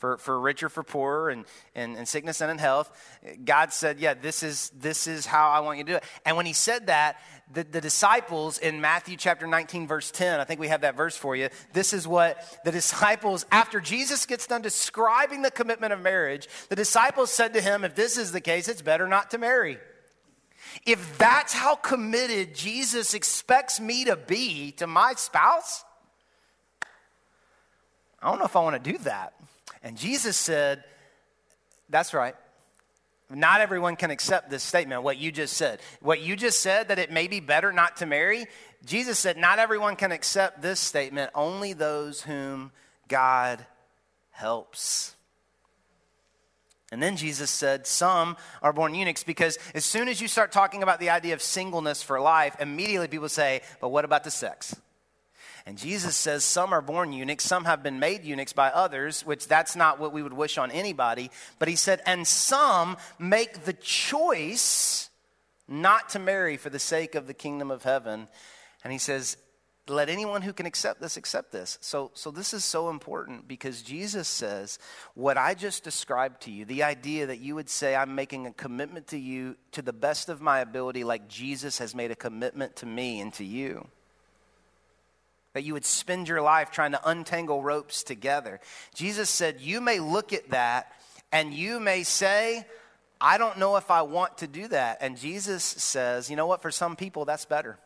[0.00, 2.90] for, for richer, for poorer, and, and, and sickness and in health.
[3.44, 6.04] God said, Yeah, this is, this is how I want you to do it.
[6.24, 7.20] And when he said that,
[7.52, 11.16] the, the disciples in Matthew chapter 19, verse 10, I think we have that verse
[11.16, 11.48] for you.
[11.72, 16.76] This is what the disciples, after Jesus gets done describing the commitment of marriage, the
[16.76, 19.78] disciples said to him, If this is the case, it's better not to marry.
[20.86, 25.84] If that's how committed Jesus expects me to be to my spouse,
[28.22, 29.34] I don't know if I want to do that.
[29.82, 30.84] And Jesus said,
[31.88, 32.34] That's right.
[33.32, 35.80] Not everyone can accept this statement, what you just said.
[36.00, 38.46] What you just said, that it may be better not to marry,
[38.84, 42.72] Jesus said, Not everyone can accept this statement, only those whom
[43.08, 43.64] God
[44.30, 45.14] helps.
[46.92, 50.82] And then Jesus said, Some are born eunuchs because as soon as you start talking
[50.82, 54.74] about the idea of singleness for life, immediately people say, But what about the sex?
[55.70, 59.46] And Jesus says some are born eunuchs, some have been made eunuchs by others, which
[59.46, 61.30] that's not what we would wish on anybody.
[61.60, 65.10] But he said, and some make the choice
[65.68, 68.26] not to marry for the sake of the kingdom of heaven.
[68.82, 69.36] And he says,
[69.86, 71.78] let anyone who can accept this accept this.
[71.80, 74.76] So, so this is so important because Jesus says,
[75.14, 78.52] what I just described to you, the idea that you would say, I'm making a
[78.52, 82.74] commitment to you to the best of my ability, like Jesus has made a commitment
[82.74, 83.86] to me and to you.
[85.52, 88.60] That you would spend your life trying to untangle ropes together.
[88.94, 90.92] Jesus said, You may look at that
[91.32, 92.64] and you may say,
[93.20, 94.98] I don't know if I want to do that.
[95.00, 96.62] And Jesus says, You know what?
[96.62, 97.78] For some people, that's better.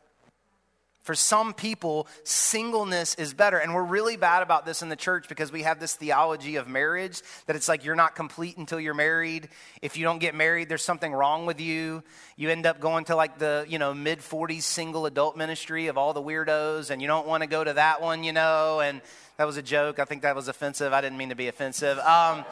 [1.05, 3.59] For some people, singleness is better.
[3.59, 6.67] And we're really bad about this in the church because we have this theology of
[6.67, 9.51] marriage that it's like you're not complete until you're married.
[9.83, 12.03] If you don't get married, there's something wrong with you.
[12.37, 15.99] You end up going to like the, you know, mid 40s single adult ministry of
[15.99, 18.81] all the weirdos and you don't want to go to that one, you know.
[18.81, 19.03] And
[19.37, 19.99] that was a joke.
[19.99, 20.95] I think that was offensive.
[20.95, 21.99] I didn't mean to be offensive.
[21.99, 22.47] Um,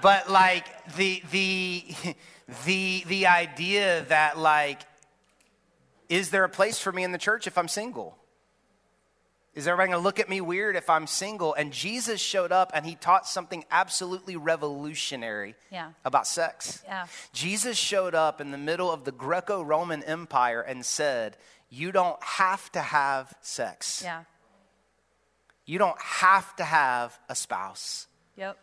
[0.00, 1.84] but like the the
[2.66, 4.82] the the idea that like
[6.10, 8.18] is there a place for me in the church if I'm single?
[9.54, 11.54] Is everybody going to look at me weird if I'm single?
[11.54, 15.92] And Jesus showed up and he taught something absolutely revolutionary yeah.
[16.04, 16.82] about sex.
[16.84, 17.06] Yeah.
[17.32, 21.36] Jesus showed up in the middle of the Greco Roman Empire and said,
[21.68, 24.02] You don't have to have sex.
[24.04, 24.24] Yeah.
[25.64, 28.08] You don't have to have a spouse.
[28.36, 28.56] Yep.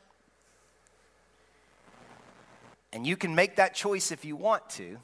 [2.92, 4.98] And you can make that choice if you want to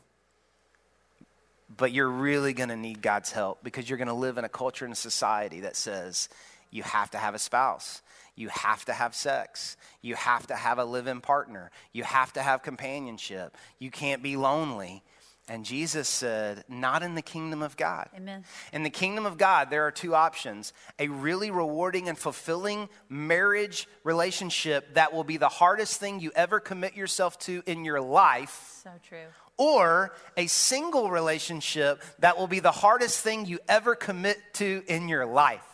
[1.78, 4.50] but you're really going to need God's help because you're going to live in a
[4.50, 6.30] culture and society that says
[6.72, 8.02] you have to have a spouse.
[8.36, 9.78] You have to have sex.
[10.02, 11.70] You have to have a live in partner.
[11.92, 13.56] You have to have companionship.
[13.78, 15.04] You can't be lonely.
[15.48, 18.10] And Jesus said, Not in the kingdom of God.
[18.16, 18.46] Amen.
[18.72, 23.88] In the kingdom of God, there are two options a really rewarding and fulfilling marriage
[24.04, 28.80] relationship that will be the hardest thing you ever commit yourself to in your life.
[28.84, 34.38] So true or a single relationship that will be the hardest thing you ever commit
[34.54, 35.66] to in your life.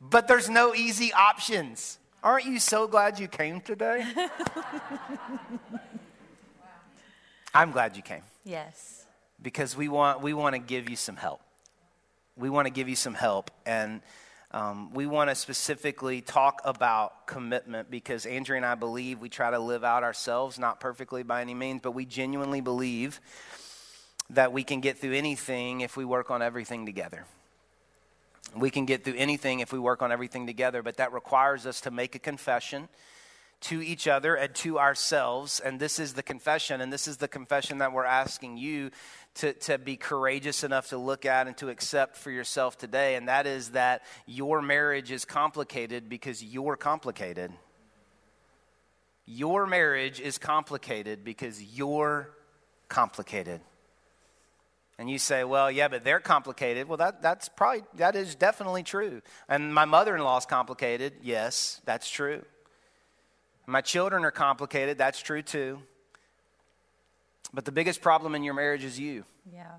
[0.00, 1.98] But there's no easy options.
[2.22, 4.04] Aren't you so glad you came today?
[7.54, 8.22] I'm glad you came.
[8.44, 9.04] Yes.
[9.40, 11.40] Because we want, we want to give you some help.
[12.36, 13.50] We want to give you some help.
[13.66, 14.00] And
[14.52, 19.50] um, we want to specifically talk about commitment because Andrea and I believe we try
[19.50, 23.18] to live out ourselves, not perfectly by any means, but we genuinely believe
[24.30, 27.24] that we can get through anything if we work on everything together.
[28.54, 31.80] We can get through anything if we work on everything together, but that requires us
[31.82, 32.88] to make a confession
[33.62, 35.60] to each other and to ourselves.
[35.60, 38.90] And this is the confession, and this is the confession that we're asking you
[39.34, 43.14] to, to be courageous enough to look at and to accept for yourself today.
[43.14, 47.52] And that is that your marriage is complicated because you're complicated.
[49.24, 52.30] Your marriage is complicated because you're
[52.88, 53.60] complicated.
[54.98, 56.86] And you say, well, yeah, but they're complicated.
[56.86, 59.22] Well, that, that's probably, that is definitely true.
[59.48, 61.14] And my mother in law is complicated.
[61.22, 62.44] Yes, that's true.
[63.66, 64.98] My children are complicated.
[64.98, 65.80] That's true too.
[67.54, 69.24] But the biggest problem in your marriage is you.
[69.52, 69.72] Yeah.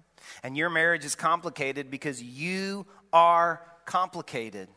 [0.43, 4.69] And your marriage is complicated because you are complicated.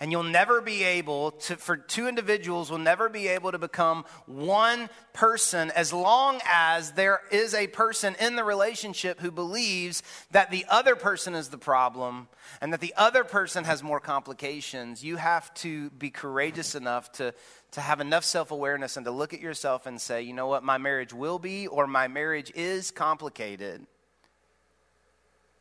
[0.00, 4.04] And you'll never be able to, for two individuals, will never be able to become
[4.26, 10.50] one person as long as there is a person in the relationship who believes that
[10.50, 12.28] the other person is the problem
[12.60, 15.04] and that the other person has more complications.
[15.04, 17.32] You have to be courageous enough to,
[17.76, 20.64] to have enough self awareness and to look at yourself and say, you know what,
[20.64, 23.84] my marriage will be or my marriage is complicated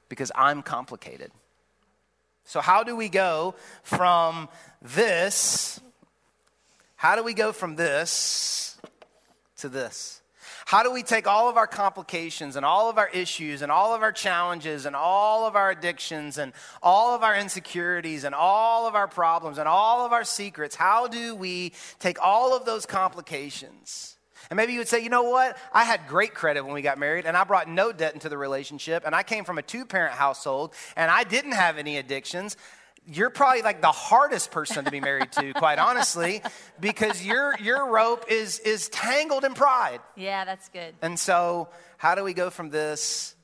[0.07, 1.29] because I'm complicated.
[2.45, 4.47] So, how do we go from
[4.81, 5.81] this?
[6.95, 8.77] How do we go from this
[9.57, 10.21] to this?
[10.65, 13.93] How do we take all of our complications and all of our issues and all
[13.93, 18.87] of our challenges and all of our addictions and all of our insecurities and all
[18.87, 20.75] of our problems and all of our secrets?
[20.75, 24.17] How do we take all of those complications?
[24.49, 25.55] And maybe you would say, you know what?
[25.71, 28.37] I had great credit when we got married, and I brought no debt into the
[28.37, 32.57] relationship, and I came from a two parent household, and I didn't have any addictions.
[33.07, 36.41] You're probably like the hardest person to be married to, quite honestly,
[36.79, 39.99] because your, your rope is, is tangled in pride.
[40.15, 40.95] Yeah, that's good.
[41.01, 43.35] And so, how do we go from this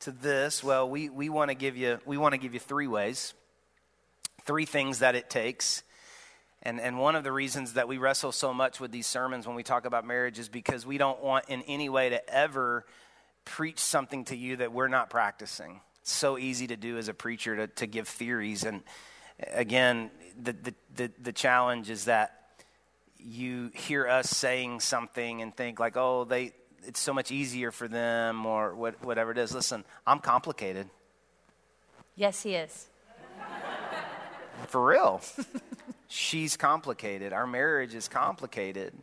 [0.00, 0.62] to this?
[0.62, 3.34] Well, we, we want to give you we want to give you three ways,
[4.44, 5.82] three things that it takes
[6.62, 9.54] and, and one of the reasons that we wrestle so much with these sermons when
[9.54, 12.84] we talk about marriage is because we don't want in any way to ever
[13.44, 15.80] preach something to you that we're not practicing.
[16.08, 18.64] So easy to do as a preacher to, to give theories.
[18.64, 18.82] And
[19.52, 22.34] again, the, the, the, the challenge is that
[23.18, 26.52] you hear us saying something and think like, oh, they,
[26.86, 29.54] it's so much easier for them or what, whatever it is.
[29.54, 30.88] Listen, I'm complicated.
[32.16, 32.86] Yes, he is.
[34.68, 35.20] For real.
[36.08, 37.32] She's complicated.
[37.32, 38.94] Our marriage is complicated.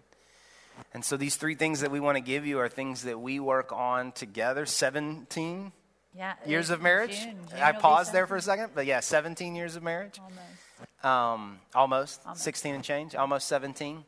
[0.94, 3.40] And so these three things that we want to give you are things that we
[3.40, 4.66] work on together.
[4.66, 5.72] 17
[6.16, 6.34] Yeah.
[6.46, 7.20] years of marriage.
[7.22, 7.38] June.
[7.50, 10.20] June I paused there for a second, but yeah, 17 years of marriage.
[10.20, 11.06] Almost.
[11.06, 12.44] Um, almost, Almost.
[12.44, 14.04] 16 and change, almost 17.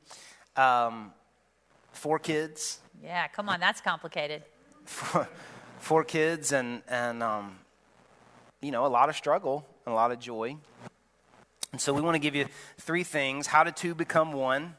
[0.56, 1.12] Um,
[1.92, 4.44] four kids, Yeah, come on, that's complicated.
[4.86, 5.28] four,
[5.80, 7.60] four kids, and and um,
[8.62, 10.56] you know a lot of struggle and a lot of joy.
[11.72, 12.46] And so we want to give you
[12.80, 14.76] three things: how do two become one?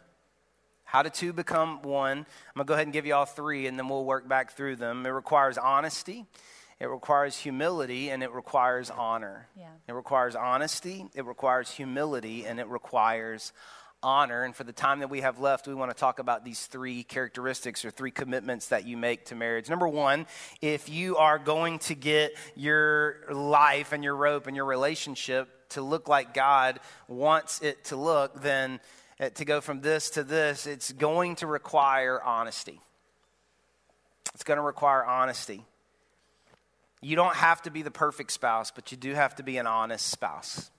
[0.85, 2.19] How do two become one?
[2.19, 4.77] I'm gonna go ahead and give you all three, and then we'll work back through
[4.77, 5.07] them.
[5.07, 6.27] It requires honesty.
[6.81, 9.49] It requires humility and it requires honor.
[9.57, 9.67] Yeah.
[9.89, 13.53] It requires honesty, it requires humility, and it requires
[14.01, 14.45] honor.
[14.45, 17.03] And for the time that we have left, we want to talk about these three
[17.03, 19.69] characteristics or three commitments that you make to marriage.
[19.69, 20.27] Number one,
[20.61, 25.83] if you are going to get your life and your rope and your relationship to
[25.83, 28.79] look like God wants it to look, then
[29.19, 32.81] uh, to go from this to this, it's going to require honesty.
[34.35, 35.65] It's going to require honesty.
[37.01, 39.67] You don't have to be the perfect spouse, but you do have to be an
[39.67, 40.71] honest spouse.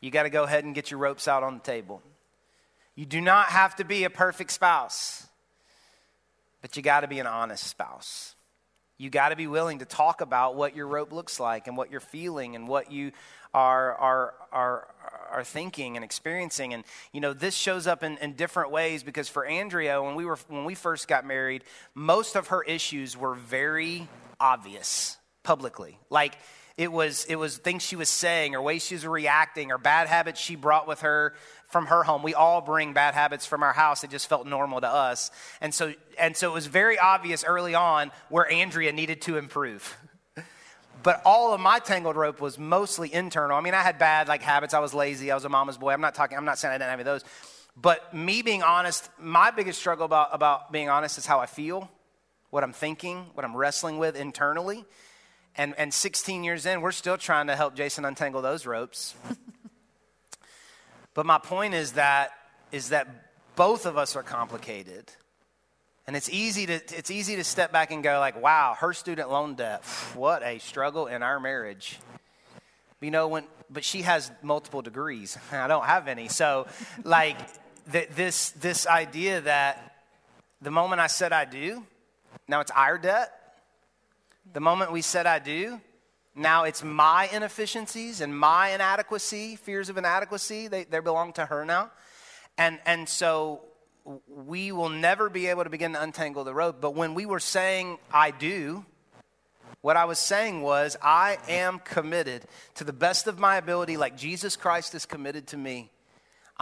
[0.00, 2.02] You got to go ahead and get your ropes out on the table.
[2.94, 5.26] You do not have to be a perfect spouse,
[6.60, 8.34] but you got to be an honest spouse.
[8.98, 11.90] You got to be willing to talk about what your rope looks like and what
[11.90, 13.12] you're feeling and what you
[13.54, 14.88] are, are, are,
[15.30, 16.74] are thinking and experiencing.
[16.74, 20.24] And, you know, this shows up in, in different ways because for Andrea, when we,
[20.24, 24.08] were, when we first got married, most of her issues were very
[24.42, 25.98] obvious publicly.
[26.10, 26.36] Like,
[26.76, 30.08] it was, it was things she was saying or ways she was reacting or bad
[30.08, 31.34] habits she brought with her
[31.68, 32.22] from her home.
[32.22, 34.04] We all bring bad habits from our house.
[34.04, 35.30] It just felt normal to us.
[35.60, 39.96] And so, and so it was very obvious early on where Andrea needed to improve.
[41.02, 43.56] But all of my tangled rope was mostly internal.
[43.56, 44.72] I mean, I had bad like habits.
[44.72, 45.30] I was lazy.
[45.30, 45.92] I was a mama's boy.
[45.92, 47.24] I'm not talking, I'm not saying I didn't have any of those.
[47.76, 51.90] But me being honest, my biggest struggle about, about being honest is how I feel,
[52.52, 54.84] what I'm thinking, what I'm wrestling with internally.
[55.56, 59.14] And, and 16 years in, we're still trying to help Jason untangle those ropes.
[61.14, 62.32] but my point is that,
[62.70, 63.08] is that
[63.56, 65.10] both of us are complicated.
[66.06, 69.30] And it's easy, to, it's easy to step back and go like, wow, her student
[69.30, 69.82] loan debt,
[70.14, 71.98] what a struggle in our marriage.
[73.00, 75.38] You know, when, but she has multiple degrees.
[75.52, 76.28] I don't have any.
[76.28, 76.66] So,
[77.02, 77.38] like,
[77.90, 79.96] th- this, this idea that
[80.60, 81.86] the moment I said I do,
[82.52, 83.32] now it's our debt.
[84.52, 85.80] The moment we said I do,
[86.34, 91.64] now it's my inefficiencies and my inadequacy, fears of inadequacy, they, they belong to her
[91.64, 91.90] now.
[92.58, 93.62] And, and so
[94.28, 96.78] we will never be able to begin to untangle the rope.
[96.78, 98.84] But when we were saying I do,
[99.80, 104.14] what I was saying was, I am committed to the best of my ability, like
[104.14, 105.90] Jesus Christ is committed to me.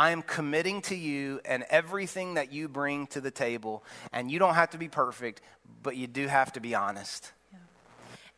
[0.00, 3.84] I am committing to you and everything that you bring to the table.
[4.14, 5.42] And you don't have to be perfect,
[5.82, 7.32] but you do have to be honest.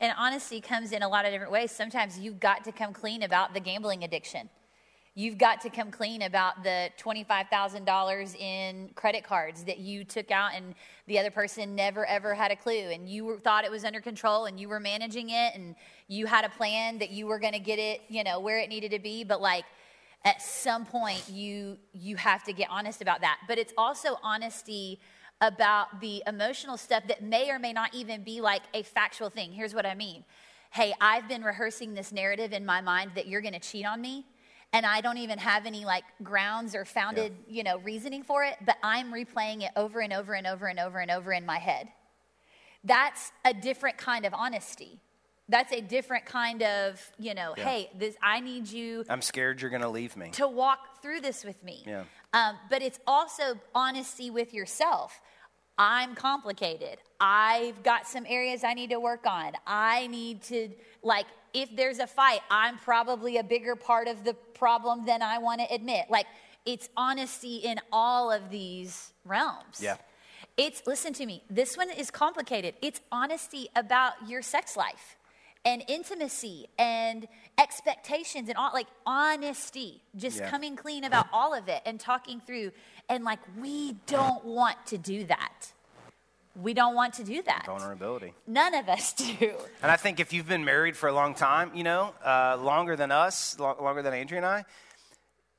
[0.01, 1.71] And honesty comes in a lot of different ways.
[1.71, 4.49] Sometimes you've got to come clean about the gambling addiction.
[5.15, 10.55] You've got to come clean about the $25,000 in credit cards that you took out
[10.57, 10.75] and
[11.07, 14.01] the other person never ever had a clue and you were, thought it was under
[14.01, 15.77] control and you were managing it and
[16.09, 18.69] you had a plan that you were going to get it, you know, where it
[18.69, 19.65] needed to be, but like
[20.25, 23.39] at some point you you have to get honest about that.
[23.49, 25.01] But it's also honesty
[25.41, 29.53] about the emotional stuff that may or may not even be like a factual thing.
[29.53, 30.25] Here's what I mean.
[30.71, 34.01] Hey, I've been rehearsing this narrative in my mind that you're going to cheat on
[34.01, 34.25] me
[34.73, 38.57] and I don't even have any like grounds or founded, you know, reasoning for it,
[38.65, 41.59] but I'm replaying it over and over and over and over and over in my
[41.59, 41.89] head.
[42.83, 44.99] That's a different kind of honesty.
[45.49, 47.65] That's a different kind of, you know, Yeah.
[47.65, 50.31] hey, this I need you I'm scared you're going to leave me.
[50.31, 51.83] to walk through this with me.
[51.87, 52.05] Yeah.
[52.33, 55.21] Um, but it's also honesty with yourself.
[55.77, 56.99] I'm complicated.
[57.21, 59.53] I've got some areas I need to work on.
[59.67, 60.71] I need to,
[61.03, 65.39] like, if there's a fight, I'm probably a bigger part of the problem than I
[65.39, 66.07] want to admit.
[66.09, 66.27] Like,
[66.65, 69.81] it's honesty in all of these realms.
[69.81, 69.97] Yeah.
[70.57, 72.75] It's, listen to me, this one is complicated.
[72.83, 75.17] It's honesty about your sex life
[75.65, 80.51] and intimacy and expectations and all, like honesty, just Yeah.
[80.51, 82.73] coming clean about all of it and talking through.
[83.09, 85.73] And like, we don't want to do that.
[86.61, 87.65] We don't want to do that.
[87.67, 88.35] Vulnerability.
[88.47, 89.53] None of us do.
[89.83, 92.97] And I think if you've been married for a long time, you know, uh, longer
[92.97, 94.65] than us, lo- longer than Andrea and I,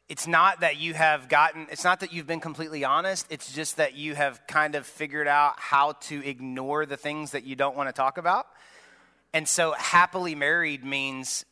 [0.10, 3.26] it's not that you have gotten, it's not that you've been completely honest.
[3.30, 7.46] It's just that you have kind of figured out how to ignore the things that
[7.46, 8.46] you don't want to talk about.
[9.34, 11.46] And so happily married means,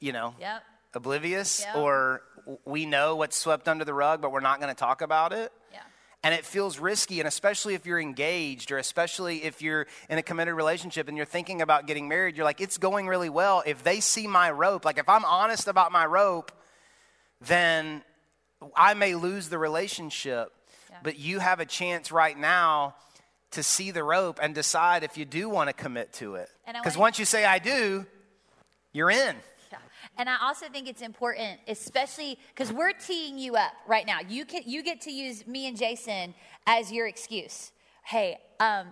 [0.00, 0.62] you know, Yep.
[0.94, 1.76] oblivious Yep.
[1.76, 2.22] or
[2.64, 5.52] we know what's swept under the rug, but we're not going to talk about it.
[5.72, 5.82] Yeah.
[6.24, 10.22] And it feels risky, and especially if you're engaged or especially if you're in a
[10.22, 13.62] committed relationship and you're thinking about getting married, you're like, it's going really well.
[13.64, 16.50] If they see my rope, like if I'm honest about my rope,
[17.40, 18.02] then
[18.74, 20.52] I may lose the relationship.
[20.90, 20.96] Yeah.
[21.04, 22.96] But you have a chance right now
[23.52, 26.48] to see the rope and decide if you do want to commit to it.
[26.66, 28.06] Because once you say, I do,
[28.92, 29.36] you're in.
[29.72, 29.78] Yeah.
[30.18, 34.18] And I also think it's important, especially because we're teeing you up right now.
[34.28, 36.34] You can you get to use me and Jason
[36.66, 37.72] as your excuse.
[38.04, 38.88] Hey, um,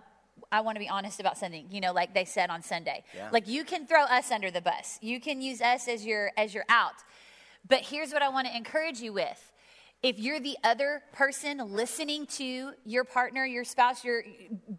[0.51, 1.67] I want to be honest about something.
[1.71, 3.05] You know, like they said on Sunday.
[3.15, 3.29] Yeah.
[3.33, 4.99] Like you can throw us under the bus.
[5.03, 6.95] You can use us as your as your out.
[7.69, 9.53] But here's what I want to encourage you with.
[10.03, 14.23] If you're the other person listening to your partner, your spouse, your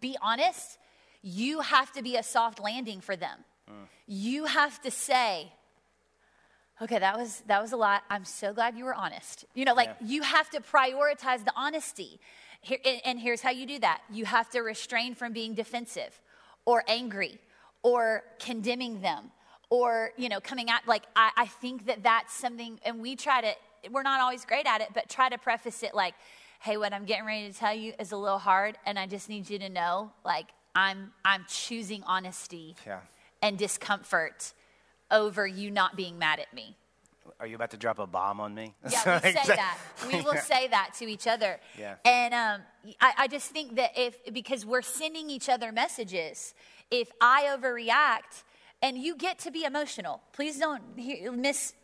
[0.00, 0.78] be honest,
[1.22, 3.38] you have to be a soft landing for them.
[3.70, 3.74] Mm.
[4.06, 5.52] You have to say,
[6.80, 8.02] okay that was that was a lot.
[8.08, 9.44] I'm so glad you were honest.
[9.54, 10.06] You know like Yeah.
[10.06, 12.18] you have to prioritize the honesty.
[12.62, 14.02] Here, and, and here's how you do that.
[14.10, 16.20] You have to restrain from being defensive
[16.66, 17.38] or angry
[17.82, 19.32] or condemning them
[19.70, 23.40] or you know coming at like I, I think that that's something and we try
[23.42, 23.52] to
[23.90, 26.14] we're not always great at it but try to preface it like
[26.60, 29.28] hey what i'm getting ready to tell you is a little hard and i just
[29.28, 33.00] need you to know like i'm i'm choosing honesty Yeah.
[33.42, 34.52] and discomfort
[35.10, 36.76] over you not being mad at me.
[37.40, 38.74] Are you about to drop a bomb on me?
[38.88, 39.78] Yeah, we say that.
[40.12, 41.58] We will say that to each other.
[41.76, 41.96] Yeah.
[42.04, 42.60] And um,
[43.00, 46.54] I, I just think that if, because we're sending each other messages,
[46.92, 48.44] if I overreact
[48.82, 50.82] and you get to be emotional, please don't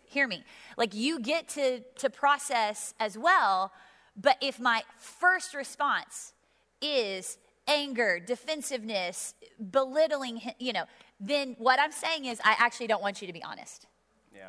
[0.07, 0.45] hear, me.
[0.77, 3.73] Like you get to, to process as well.
[4.17, 6.33] But if my first response
[6.81, 7.39] is
[7.69, 9.35] anger, defensiveness,
[9.71, 10.85] belittling, you know,
[11.21, 13.87] then what I'm saying is I actually don't want you to be honest.
[14.35, 14.49] Yeah.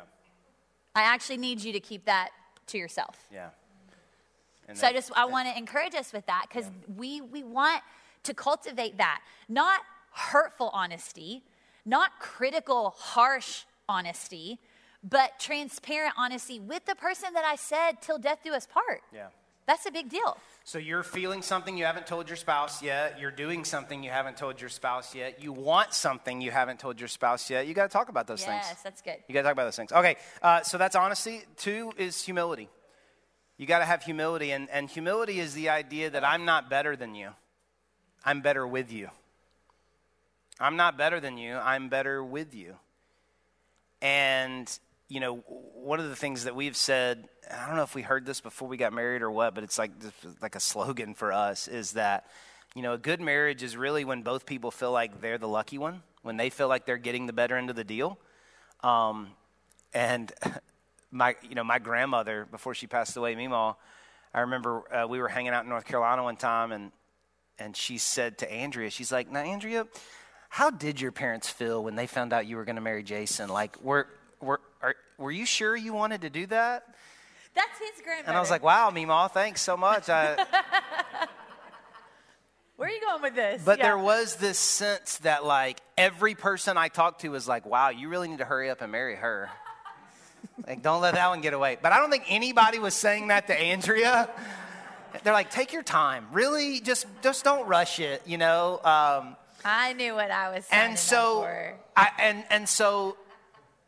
[0.94, 2.30] I actually need you to keep that
[2.68, 3.26] to yourself.
[3.32, 3.48] Yeah.
[4.68, 7.82] And So I just I want to encourage us with that because we we want
[8.24, 9.80] to cultivate that, not
[10.12, 11.42] hurtful honesty,
[11.86, 14.58] not critical, harsh honesty,
[15.02, 19.02] but transparent honesty with the person that I said till death do us part.
[19.12, 19.28] Yeah.
[19.68, 20.38] That's a big deal.
[20.64, 23.20] So you're feeling something you haven't told your spouse yet.
[23.20, 25.42] You're doing something you haven't told your spouse yet.
[25.42, 27.66] You want something you haven't told your spouse yet.
[27.66, 28.64] You got to talk about those yes, things.
[28.66, 29.16] Yes, that's good.
[29.28, 29.92] You got to talk about those things.
[29.92, 31.42] Okay, uh, so that's honesty.
[31.58, 32.70] Two is humility.
[33.58, 36.96] You got to have humility, and, and humility is the idea that I'm not better
[36.96, 37.30] than you.
[38.24, 39.10] I'm better with you.
[40.58, 41.56] I'm not better than you.
[41.56, 42.76] I'm better with you.
[44.00, 44.78] And
[45.08, 48.26] you know, one of the things that we've said, I don't know if we heard
[48.26, 49.92] this before we got married or what, but it's like
[50.42, 52.26] like a slogan for us is that
[52.74, 55.78] you know, a good marriage is really when both people feel like they're the lucky
[55.78, 58.18] one, when they feel like they're getting the better end of the deal.
[58.82, 59.28] Um,
[59.94, 60.32] and
[61.10, 63.76] my, you know, my grandmother before she passed away, Meemaw,
[64.34, 66.92] I remember uh, we were hanging out in North Carolina one time, and
[67.58, 69.86] and she said to Andrea, she's like, "Now, Andrea,
[70.50, 73.48] how did your parents feel when they found out you were going to marry Jason?
[73.48, 74.06] Like, were
[74.40, 76.84] were are, were you sure you wanted to do that?"
[77.54, 78.28] That's his grandmother.
[78.28, 80.36] And I was like, "Wow, Meemaw, thanks so much." I,
[82.76, 83.62] Where are you going with this?
[83.64, 83.86] But Yeah.
[83.86, 88.08] there was this sense that like every person I talked to was like, "Wow, you
[88.08, 89.50] really need to hurry up and marry her."
[90.66, 91.76] like, don't let that one get away.
[91.80, 94.28] But I don't think anybody was saying that to Andrea.
[95.24, 96.78] They're like, "Take your time, really.
[96.80, 98.74] Just just don't rush it," you know.
[98.84, 101.42] Um, I knew what I was and so.
[101.96, 103.16] I, and and so,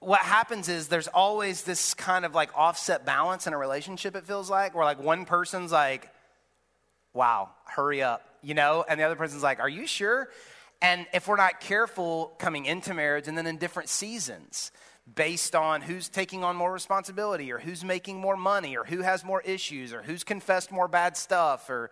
[0.00, 4.16] what happens is there's always this kind of like offset balance in a relationship.
[4.16, 6.10] It feels like where like one person's like,
[7.12, 10.30] "Wow, hurry up," you know, and the other person's like, "Are you sure?"
[10.82, 14.72] And if we're not careful coming into marriage, and then in different seasons,
[15.14, 19.22] based on who's taking on more responsibility, or who's making more money, or who has
[19.22, 21.90] more issues, or who's confessed more bad stuff, or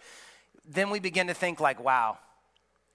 [0.65, 2.19] then we begin to think like, "Wow."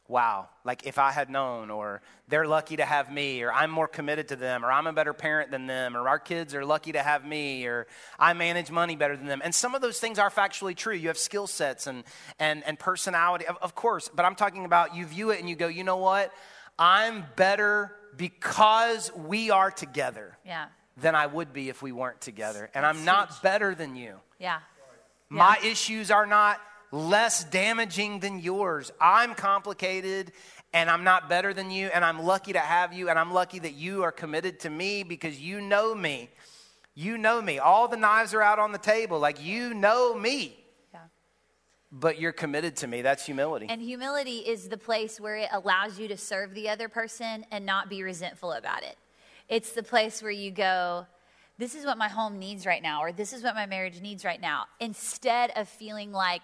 [0.07, 3.87] Wow, like if I had known, or they're lucky to have me, or I'm more
[3.87, 6.91] committed to them, or I'm a better parent than them, or our kids are lucky
[6.91, 7.87] to have me, or
[8.19, 9.41] I manage money better than them.
[9.43, 10.93] And some of those things are factually true.
[10.93, 12.03] You have skill sets and,
[12.37, 15.55] and, and personality, of, of course, but I'm talking about you view it and you
[15.55, 16.31] go, you know what?
[16.77, 20.65] I'm better because we are together Yeah.
[20.97, 22.69] than I would be if we weren't together.
[22.75, 23.41] And That's I'm not huge.
[23.41, 24.19] better than you.
[24.37, 24.59] Yeah.
[25.29, 26.59] My issues are not
[26.93, 28.91] less damaging than yours.
[29.01, 30.31] I'm complicated
[30.73, 33.59] and I'm not better than you, and I'm lucky to have you, and I'm lucky
[33.59, 36.31] that you are committed to me because you know me.
[36.95, 37.59] You know me.
[37.59, 39.19] All the knives are out on the table.
[39.19, 40.59] Like, you know me.
[41.91, 43.03] But you're committed to me.
[43.03, 43.67] That's humility.
[43.69, 47.67] And humility is the place where it allows you to serve the other person and
[47.67, 48.95] not be resentful about it.
[49.47, 51.05] It's the place where you go,
[51.59, 54.25] this is what my home needs right now, or this is what my marriage needs
[54.25, 56.41] right now, instead of feeling like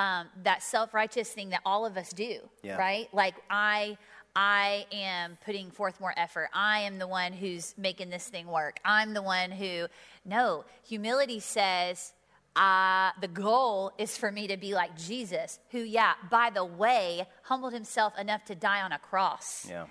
[0.00, 2.76] um, that self righteous thing that all of us do, Yeah.
[2.76, 3.08] right?
[3.12, 3.96] Like, I.
[4.36, 6.50] I am putting forth more effort.
[6.54, 8.78] I am the one who's making this thing work.
[8.84, 9.88] I'm the one who,
[10.24, 12.12] no, humility says,
[12.54, 17.26] uh, the goal is for me to be like Jesus, who, yeah, by the way,
[17.42, 19.66] humbled himself enough to die on a cross.
[19.68, 19.86] yeah.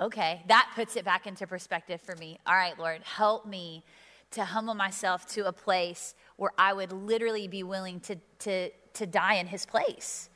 [0.00, 2.38] Okay, that puts it back into perspective for me.
[2.46, 3.82] All right, Lord, help me
[4.30, 9.06] to humble myself to a place where I would literally be willing to, to, to
[9.06, 10.28] die in his place.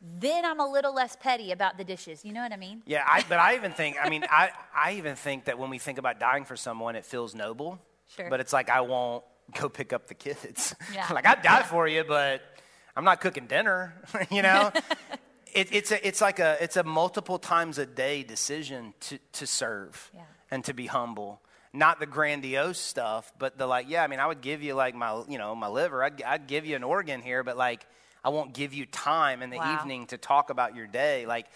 [0.00, 2.24] Then I'm a little less petty about the dishes.
[2.24, 2.82] You know what I mean?
[2.86, 5.78] Yeah, I, but I even think, I mean, I, I even think that when we
[5.78, 7.80] think about dying for someone, it feels noble.
[8.16, 8.30] Sure.
[8.30, 9.24] But it's like, I won't
[9.58, 10.74] go pick up the kids.
[10.94, 11.06] Yeah.
[11.12, 12.42] like, I'd die for you, but
[12.96, 13.92] I'm not cooking dinner,
[14.30, 14.70] you know?
[15.52, 19.46] it, it's, a, it's like a, it's a multiple times a day decision to, to
[19.48, 20.22] serve Yeah.
[20.52, 21.42] and to be humble.
[21.78, 24.96] Not the grandiose stuff, but the like, yeah, I mean, I would give you like
[24.96, 26.02] my, you know, my liver.
[26.02, 27.86] I'd, I'd give you an organ here, but like,
[28.24, 29.78] I won't give you time in the Wow.
[29.80, 31.24] evening to talk about your day.
[31.24, 31.46] Like,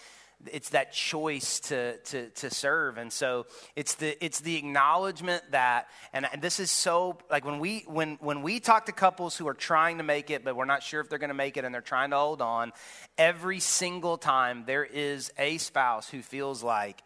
[0.51, 3.45] it's that choice to, to, to serve and so
[3.75, 8.41] it's the it's the acknowledgement that and this is so like when we when when
[8.41, 11.07] we talk to couples who are trying to make it but we're not sure if
[11.09, 12.73] they're going to make it and they're trying to hold on
[13.17, 17.01] every single time there is a spouse who feels like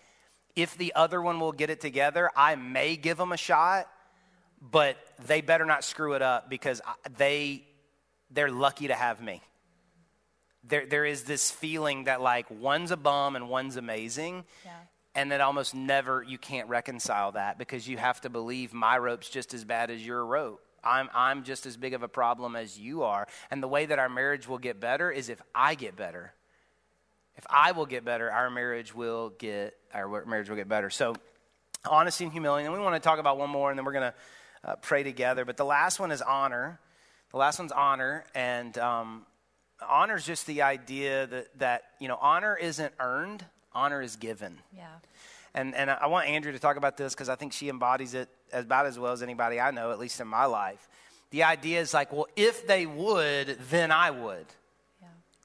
[0.57, 3.87] if the other one will get it together i may give them a shot
[4.59, 4.97] but
[5.27, 6.81] they better not screw it up because
[7.17, 7.63] they
[8.31, 9.41] they're lucky to have me.
[10.63, 14.71] There, there is this feeling that like one's a bum and one's amazing Yeah.
[15.15, 19.29] and that almost never you can't reconcile that because you have to believe my rope's
[19.29, 20.59] just as bad as your rope.
[20.83, 23.99] I'm, I'm just as big of a problem as you are and the way that
[23.99, 26.33] our marriage will get better is if i get better
[27.37, 31.15] if i will get better our marriage will get our marriage will get better so
[31.85, 34.11] honesty and humility and we want to talk about one more and then we're going
[34.11, 36.79] to uh, pray together but the last one is honor
[37.31, 39.25] the last one's honor and um,
[39.87, 44.57] honor is just the idea that, that you know honor isn't earned honor is given
[44.75, 44.87] Yeah.
[45.53, 48.27] and, and I want Andrea to talk about this because I think she embodies it
[48.51, 50.87] as about as well as anybody I know, at least in my life.
[51.31, 54.45] The idea is like, well, if they would, then I would.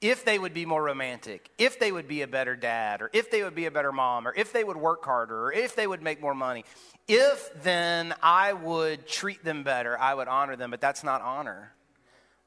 [0.03, 3.31] If they would be more romantic, if they would be a better dad, or if
[3.31, 5.87] they would be a better mom, or if they would work harder, or if they
[5.87, 6.65] would make more money,
[7.07, 10.71] if then I would treat them better, I would honor them.
[10.71, 11.71] But that's not honor.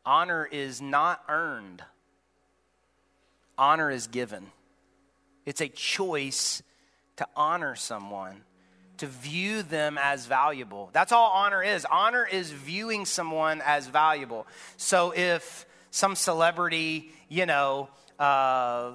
[0.04, 1.82] Honor is not earned,
[3.58, 4.46] honor is given.
[5.46, 6.62] It's a choice
[7.16, 8.42] to honor someone,
[8.98, 10.90] to view them as valuable.
[10.92, 11.86] That's all honor is.
[11.90, 14.46] Honor is viewing someone as valuable.
[14.76, 15.65] So if
[15.96, 17.88] some celebrity, you know,
[18.18, 18.92] uh,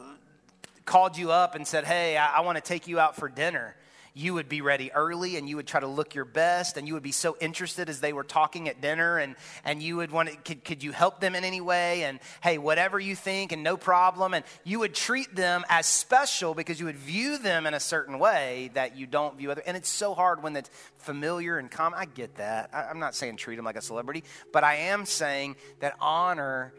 [0.86, 3.76] called you up and said, Hey, I, I want to take you out for dinner.
[4.14, 6.94] You would be ready early and you would try to look your best and you
[6.96, 10.30] would be so interested as they were talking at dinner and, and you would want
[10.30, 12.04] to, could, could you help them in any way?
[12.04, 14.34] And hey, whatever you think and no problem.
[14.34, 18.20] And you would treat them as special because you would view them in a certain
[18.20, 19.64] way that you don't view other.
[19.66, 21.98] And it's so hard when it's familiar and common.
[21.98, 22.70] I get that.
[22.74, 26.74] I, I'm not saying treat them like a celebrity, but I am saying that honor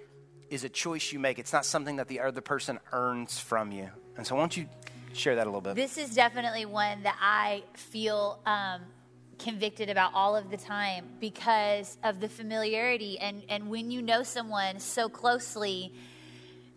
[0.52, 1.38] is a choice you make.
[1.38, 3.88] It's not something that the other person earns from you.
[4.18, 4.68] And so, why don't you
[5.14, 5.74] share that a little bit?
[5.74, 8.82] This is definitely one that I feel um,
[9.38, 14.22] convicted about all of the time because of the familiarity and, and when you know
[14.22, 15.94] someone so closely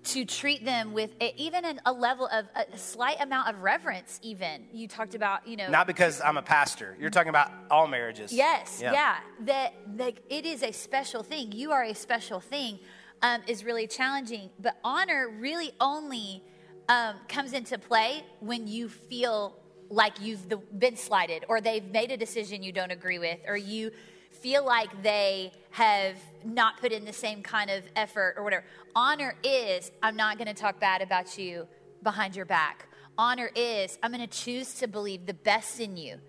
[0.05, 4.19] to treat them with a, even an, a level of a slight amount of reverence
[4.21, 6.95] even you talked about you know Not because I'm a pastor.
[6.99, 8.31] You're talking about all marriages.
[8.31, 9.17] Yes, yeah.
[9.45, 11.51] That like it is a special thing.
[11.51, 12.79] You are a special thing
[13.21, 14.49] um, is really challenging.
[14.59, 16.43] But honor really only
[16.89, 19.55] um, comes into play when you feel
[19.89, 23.55] like you've the, been slighted, or they've made a decision you don't agree with, or
[23.55, 23.91] you
[24.31, 28.65] feel like they have not put in the same kind of effort or whatever.
[28.95, 31.67] Honor is I'm not going to talk bad about you
[32.03, 32.87] behind your back.
[33.17, 36.19] Honor is I'm going to choose to believe the best in you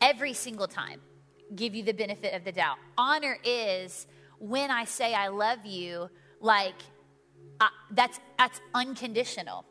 [0.00, 1.00] every single time
[1.54, 2.78] give you the benefit of the doubt.
[2.98, 4.06] Honor is
[4.38, 6.10] when I say I love you,
[6.40, 6.74] like
[7.60, 9.64] uh, that's that's unconditional.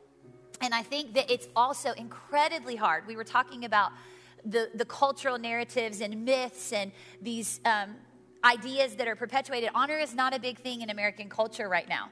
[0.62, 3.08] And I think that it's also incredibly hard.
[3.08, 3.92] We were talking about
[4.46, 6.92] the, the cultural narratives and myths and
[7.22, 7.96] these um,
[8.44, 9.70] ideas that are perpetuated.
[9.76, 12.10] Honor is not a big thing in American culture right now.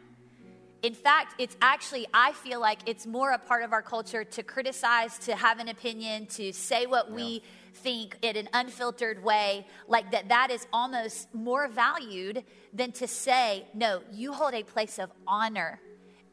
[0.81, 4.43] In fact, it's actually, I feel like it's more a part of our culture to
[4.43, 7.41] criticize, to have an opinion, to say what we
[7.73, 13.65] think in an unfiltered way like that that is almost more valued than to say
[13.73, 15.79] no you hold a place of honor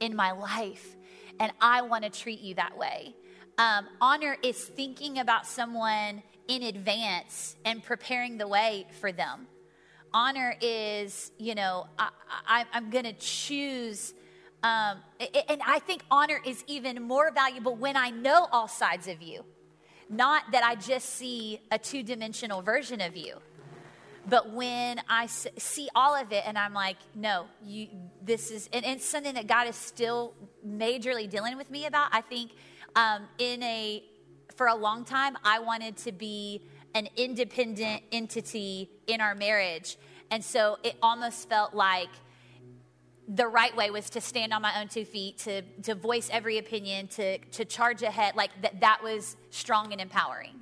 [0.01, 0.97] in my life
[1.41, 3.15] and i want to treat you that way.
[3.59, 9.47] Um, honor is thinking about someone in advance and preparing the way for them.
[10.15, 14.13] Honor is you know I, am going to choose
[14.63, 14.99] um,
[15.49, 19.45] and i think honor is even more valuable when i know all sides of you
[20.11, 23.37] not that I just see a two dimensional version of you,
[24.29, 27.89] but when I see all of it and I'm like, no, you,
[28.21, 30.35] this is, and it's something that God is still
[30.67, 32.11] majorly dealing with me about.
[32.13, 32.51] I think
[32.97, 34.05] um, in a,
[34.57, 36.63] for a long time, I wanted to be
[36.95, 39.97] an independent entity in our marriage.
[40.31, 42.11] And so it almost felt like,
[43.33, 46.59] the right way was to stand on my own two feet, to, to voice every
[46.59, 48.35] opinion, to, to charge ahead.
[48.35, 50.55] Like that, that was strong and empowering.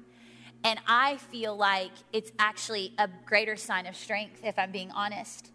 [0.64, 5.50] And I feel like it's actually a greater sign of strength, if I'm being honest,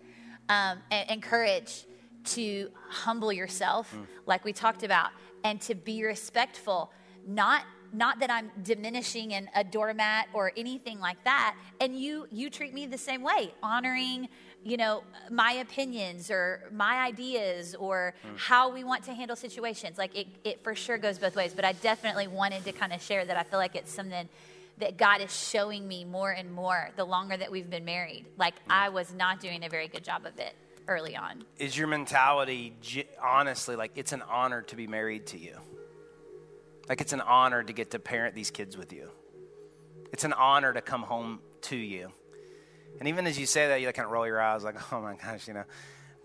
[0.49, 1.85] um, and, and, courage
[2.23, 4.05] to humble yourself, mm.
[4.25, 5.11] like we talked about,
[5.43, 6.91] and to be respectful,
[7.27, 7.63] not
[7.95, 11.55] not that I'm diminishing and a doormat or anything like that.
[11.79, 14.29] And you you treat me the same way, honoring
[14.63, 18.37] you know, my opinions or my ideas or mm.
[18.37, 19.97] how we want to handle situations.
[19.97, 23.01] Like it, it for sure goes both ways, but I definitely wanted to kind of
[23.01, 24.29] share that I feel like it's something
[24.77, 28.25] that God is showing me more and more the longer that we've been married.
[28.37, 28.71] Like mm.
[28.71, 30.53] I was not doing a very good job of it
[30.87, 31.43] early on.
[31.57, 32.73] Is your mentality
[33.21, 35.57] honestly like it's an honor to be married to you?
[36.87, 39.09] Like it's an honor to get to parent these kids with you.
[40.11, 42.11] It's an honor to come home to you
[42.99, 45.15] and even as you say that, you kind of roll your eyes like, oh my
[45.15, 45.65] gosh, you know.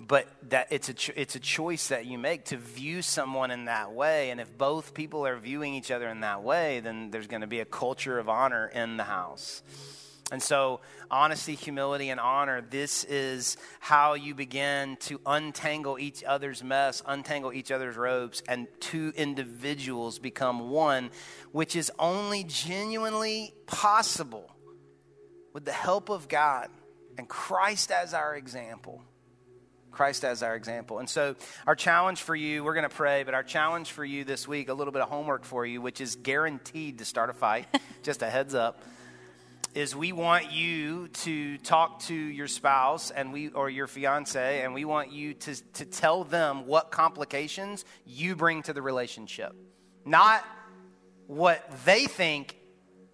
[0.00, 3.64] But that it's a cho- it's a choice that you make to view someone in
[3.64, 7.26] that way, and if both people are viewing each other in that way, then there's
[7.26, 9.62] going to be a culture of honor in the house.
[10.30, 16.62] And so, honesty, humility, and honor, this is how you begin to untangle each other's
[16.62, 21.10] mess, untangle each other's ropes, and two individuals become one,
[21.50, 24.54] which is only genuinely possible
[25.58, 26.68] with the help of God
[27.18, 29.02] and Christ as our example.
[29.90, 31.00] Christ as our example.
[31.00, 31.34] And so,
[31.66, 34.68] our challenge for you, we're going to pray, but our challenge for you this week,
[34.68, 37.66] a little bit of homework for you, which is guaranteed to start a fight,
[38.04, 38.84] just a heads up,
[39.74, 44.74] is we want you to talk to your spouse and we or your fiance and
[44.74, 49.56] we want you to, to tell them what complications you bring to the relationship.
[50.04, 50.44] Not
[51.26, 52.54] what they think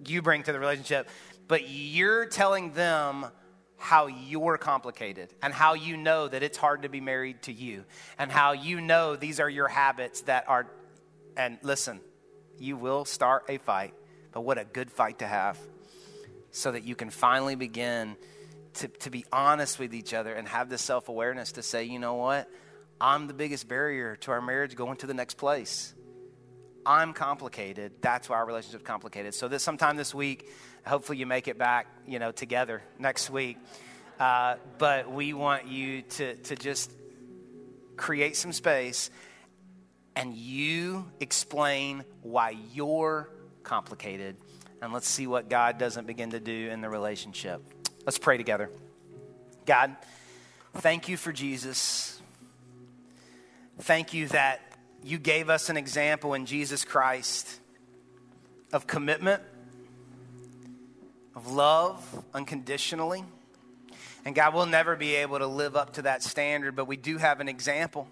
[0.08, 1.08] you bring to the relationship,
[1.48, 3.26] but you're telling them
[3.76, 7.84] how you're complicated and how you know that it's hard to be married to you
[8.18, 10.66] and how you know these are your habits that are
[11.36, 12.00] and listen
[12.58, 13.94] you will start a fight
[14.32, 15.58] but what a good fight to have
[16.50, 18.16] so that you can finally begin
[18.74, 22.14] to, to be honest with each other and have the self-awareness to say you know
[22.14, 22.48] what?
[23.00, 25.94] I'm the biggest barrier to our marriage going to the next place
[26.86, 30.48] i'm complicated that's why our relationship's complicated so that sometime this week
[30.86, 33.58] hopefully you make it back, you know, together next week.
[34.18, 36.90] Uh, but we want you to, to just
[37.96, 39.10] create some space
[40.16, 43.28] and you explain why you're
[43.62, 44.36] complicated.
[44.80, 47.62] And let's see what God doesn't begin to do in the relationship.
[48.04, 48.70] Let's pray together.
[49.66, 49.96] God,
[50.74, 52.20] thank you for Jesus.
[53.80, 54.60] Thank you that
[55.04, 57.60] you gave us an example in Jesus Christ
[58.72, 59.42] of commitment
[61.36, 63.22] of love unconditionally.
[64.24, 67.18] And God, will never be able to live up to that standard, but we do
[67.18, 68.08] have an example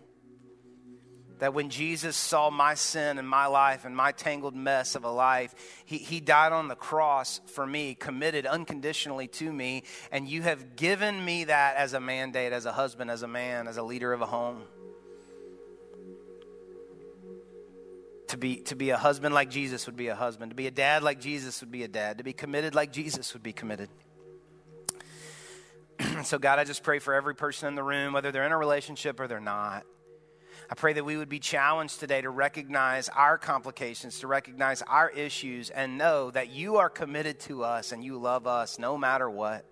[1.38, 5.11] that when Jesus saw my sin and my life and my tangled mess of a
[5.11, 5.55] life,
[5.86, 9.82] he, he died on the cross for me, committed unconditionally to me,
[10.12, 13.66] and you have given me that as a mandate, as a husband, as a man,
[13.66, 14.62] as a leader of a home.
[18.33, 20.70] To be, to be a husband like Jesus would be a husband, to be a
[20.70, 23.91] dad like Jesus would be a dad, to be committed like Jesus would be committed.
[26.24, 28.57] so, God, I just pray for every person in the room, whether they're in a
[28.57, 29.85] relationship or they're not.
[30.70, 35.11] I pray that we would be challenged today to recognize our complications, to recognize our
[35.11, 39.28] issues, and know that you are committed to us and you love us no matter
[39.28, 39.66] what.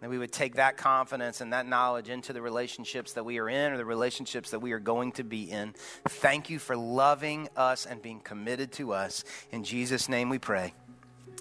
[0.00, 3.48] That we would take that confidence and that knowledge into the relationships that we are
[3.48, 5.74] in or the relationships that we are going to be in.
[6.08, 9.24] Thank you for loving us and being committed to us.
[9.50, 10.74] In Jesus' name we pray.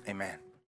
[0.08, 0.47] Amen.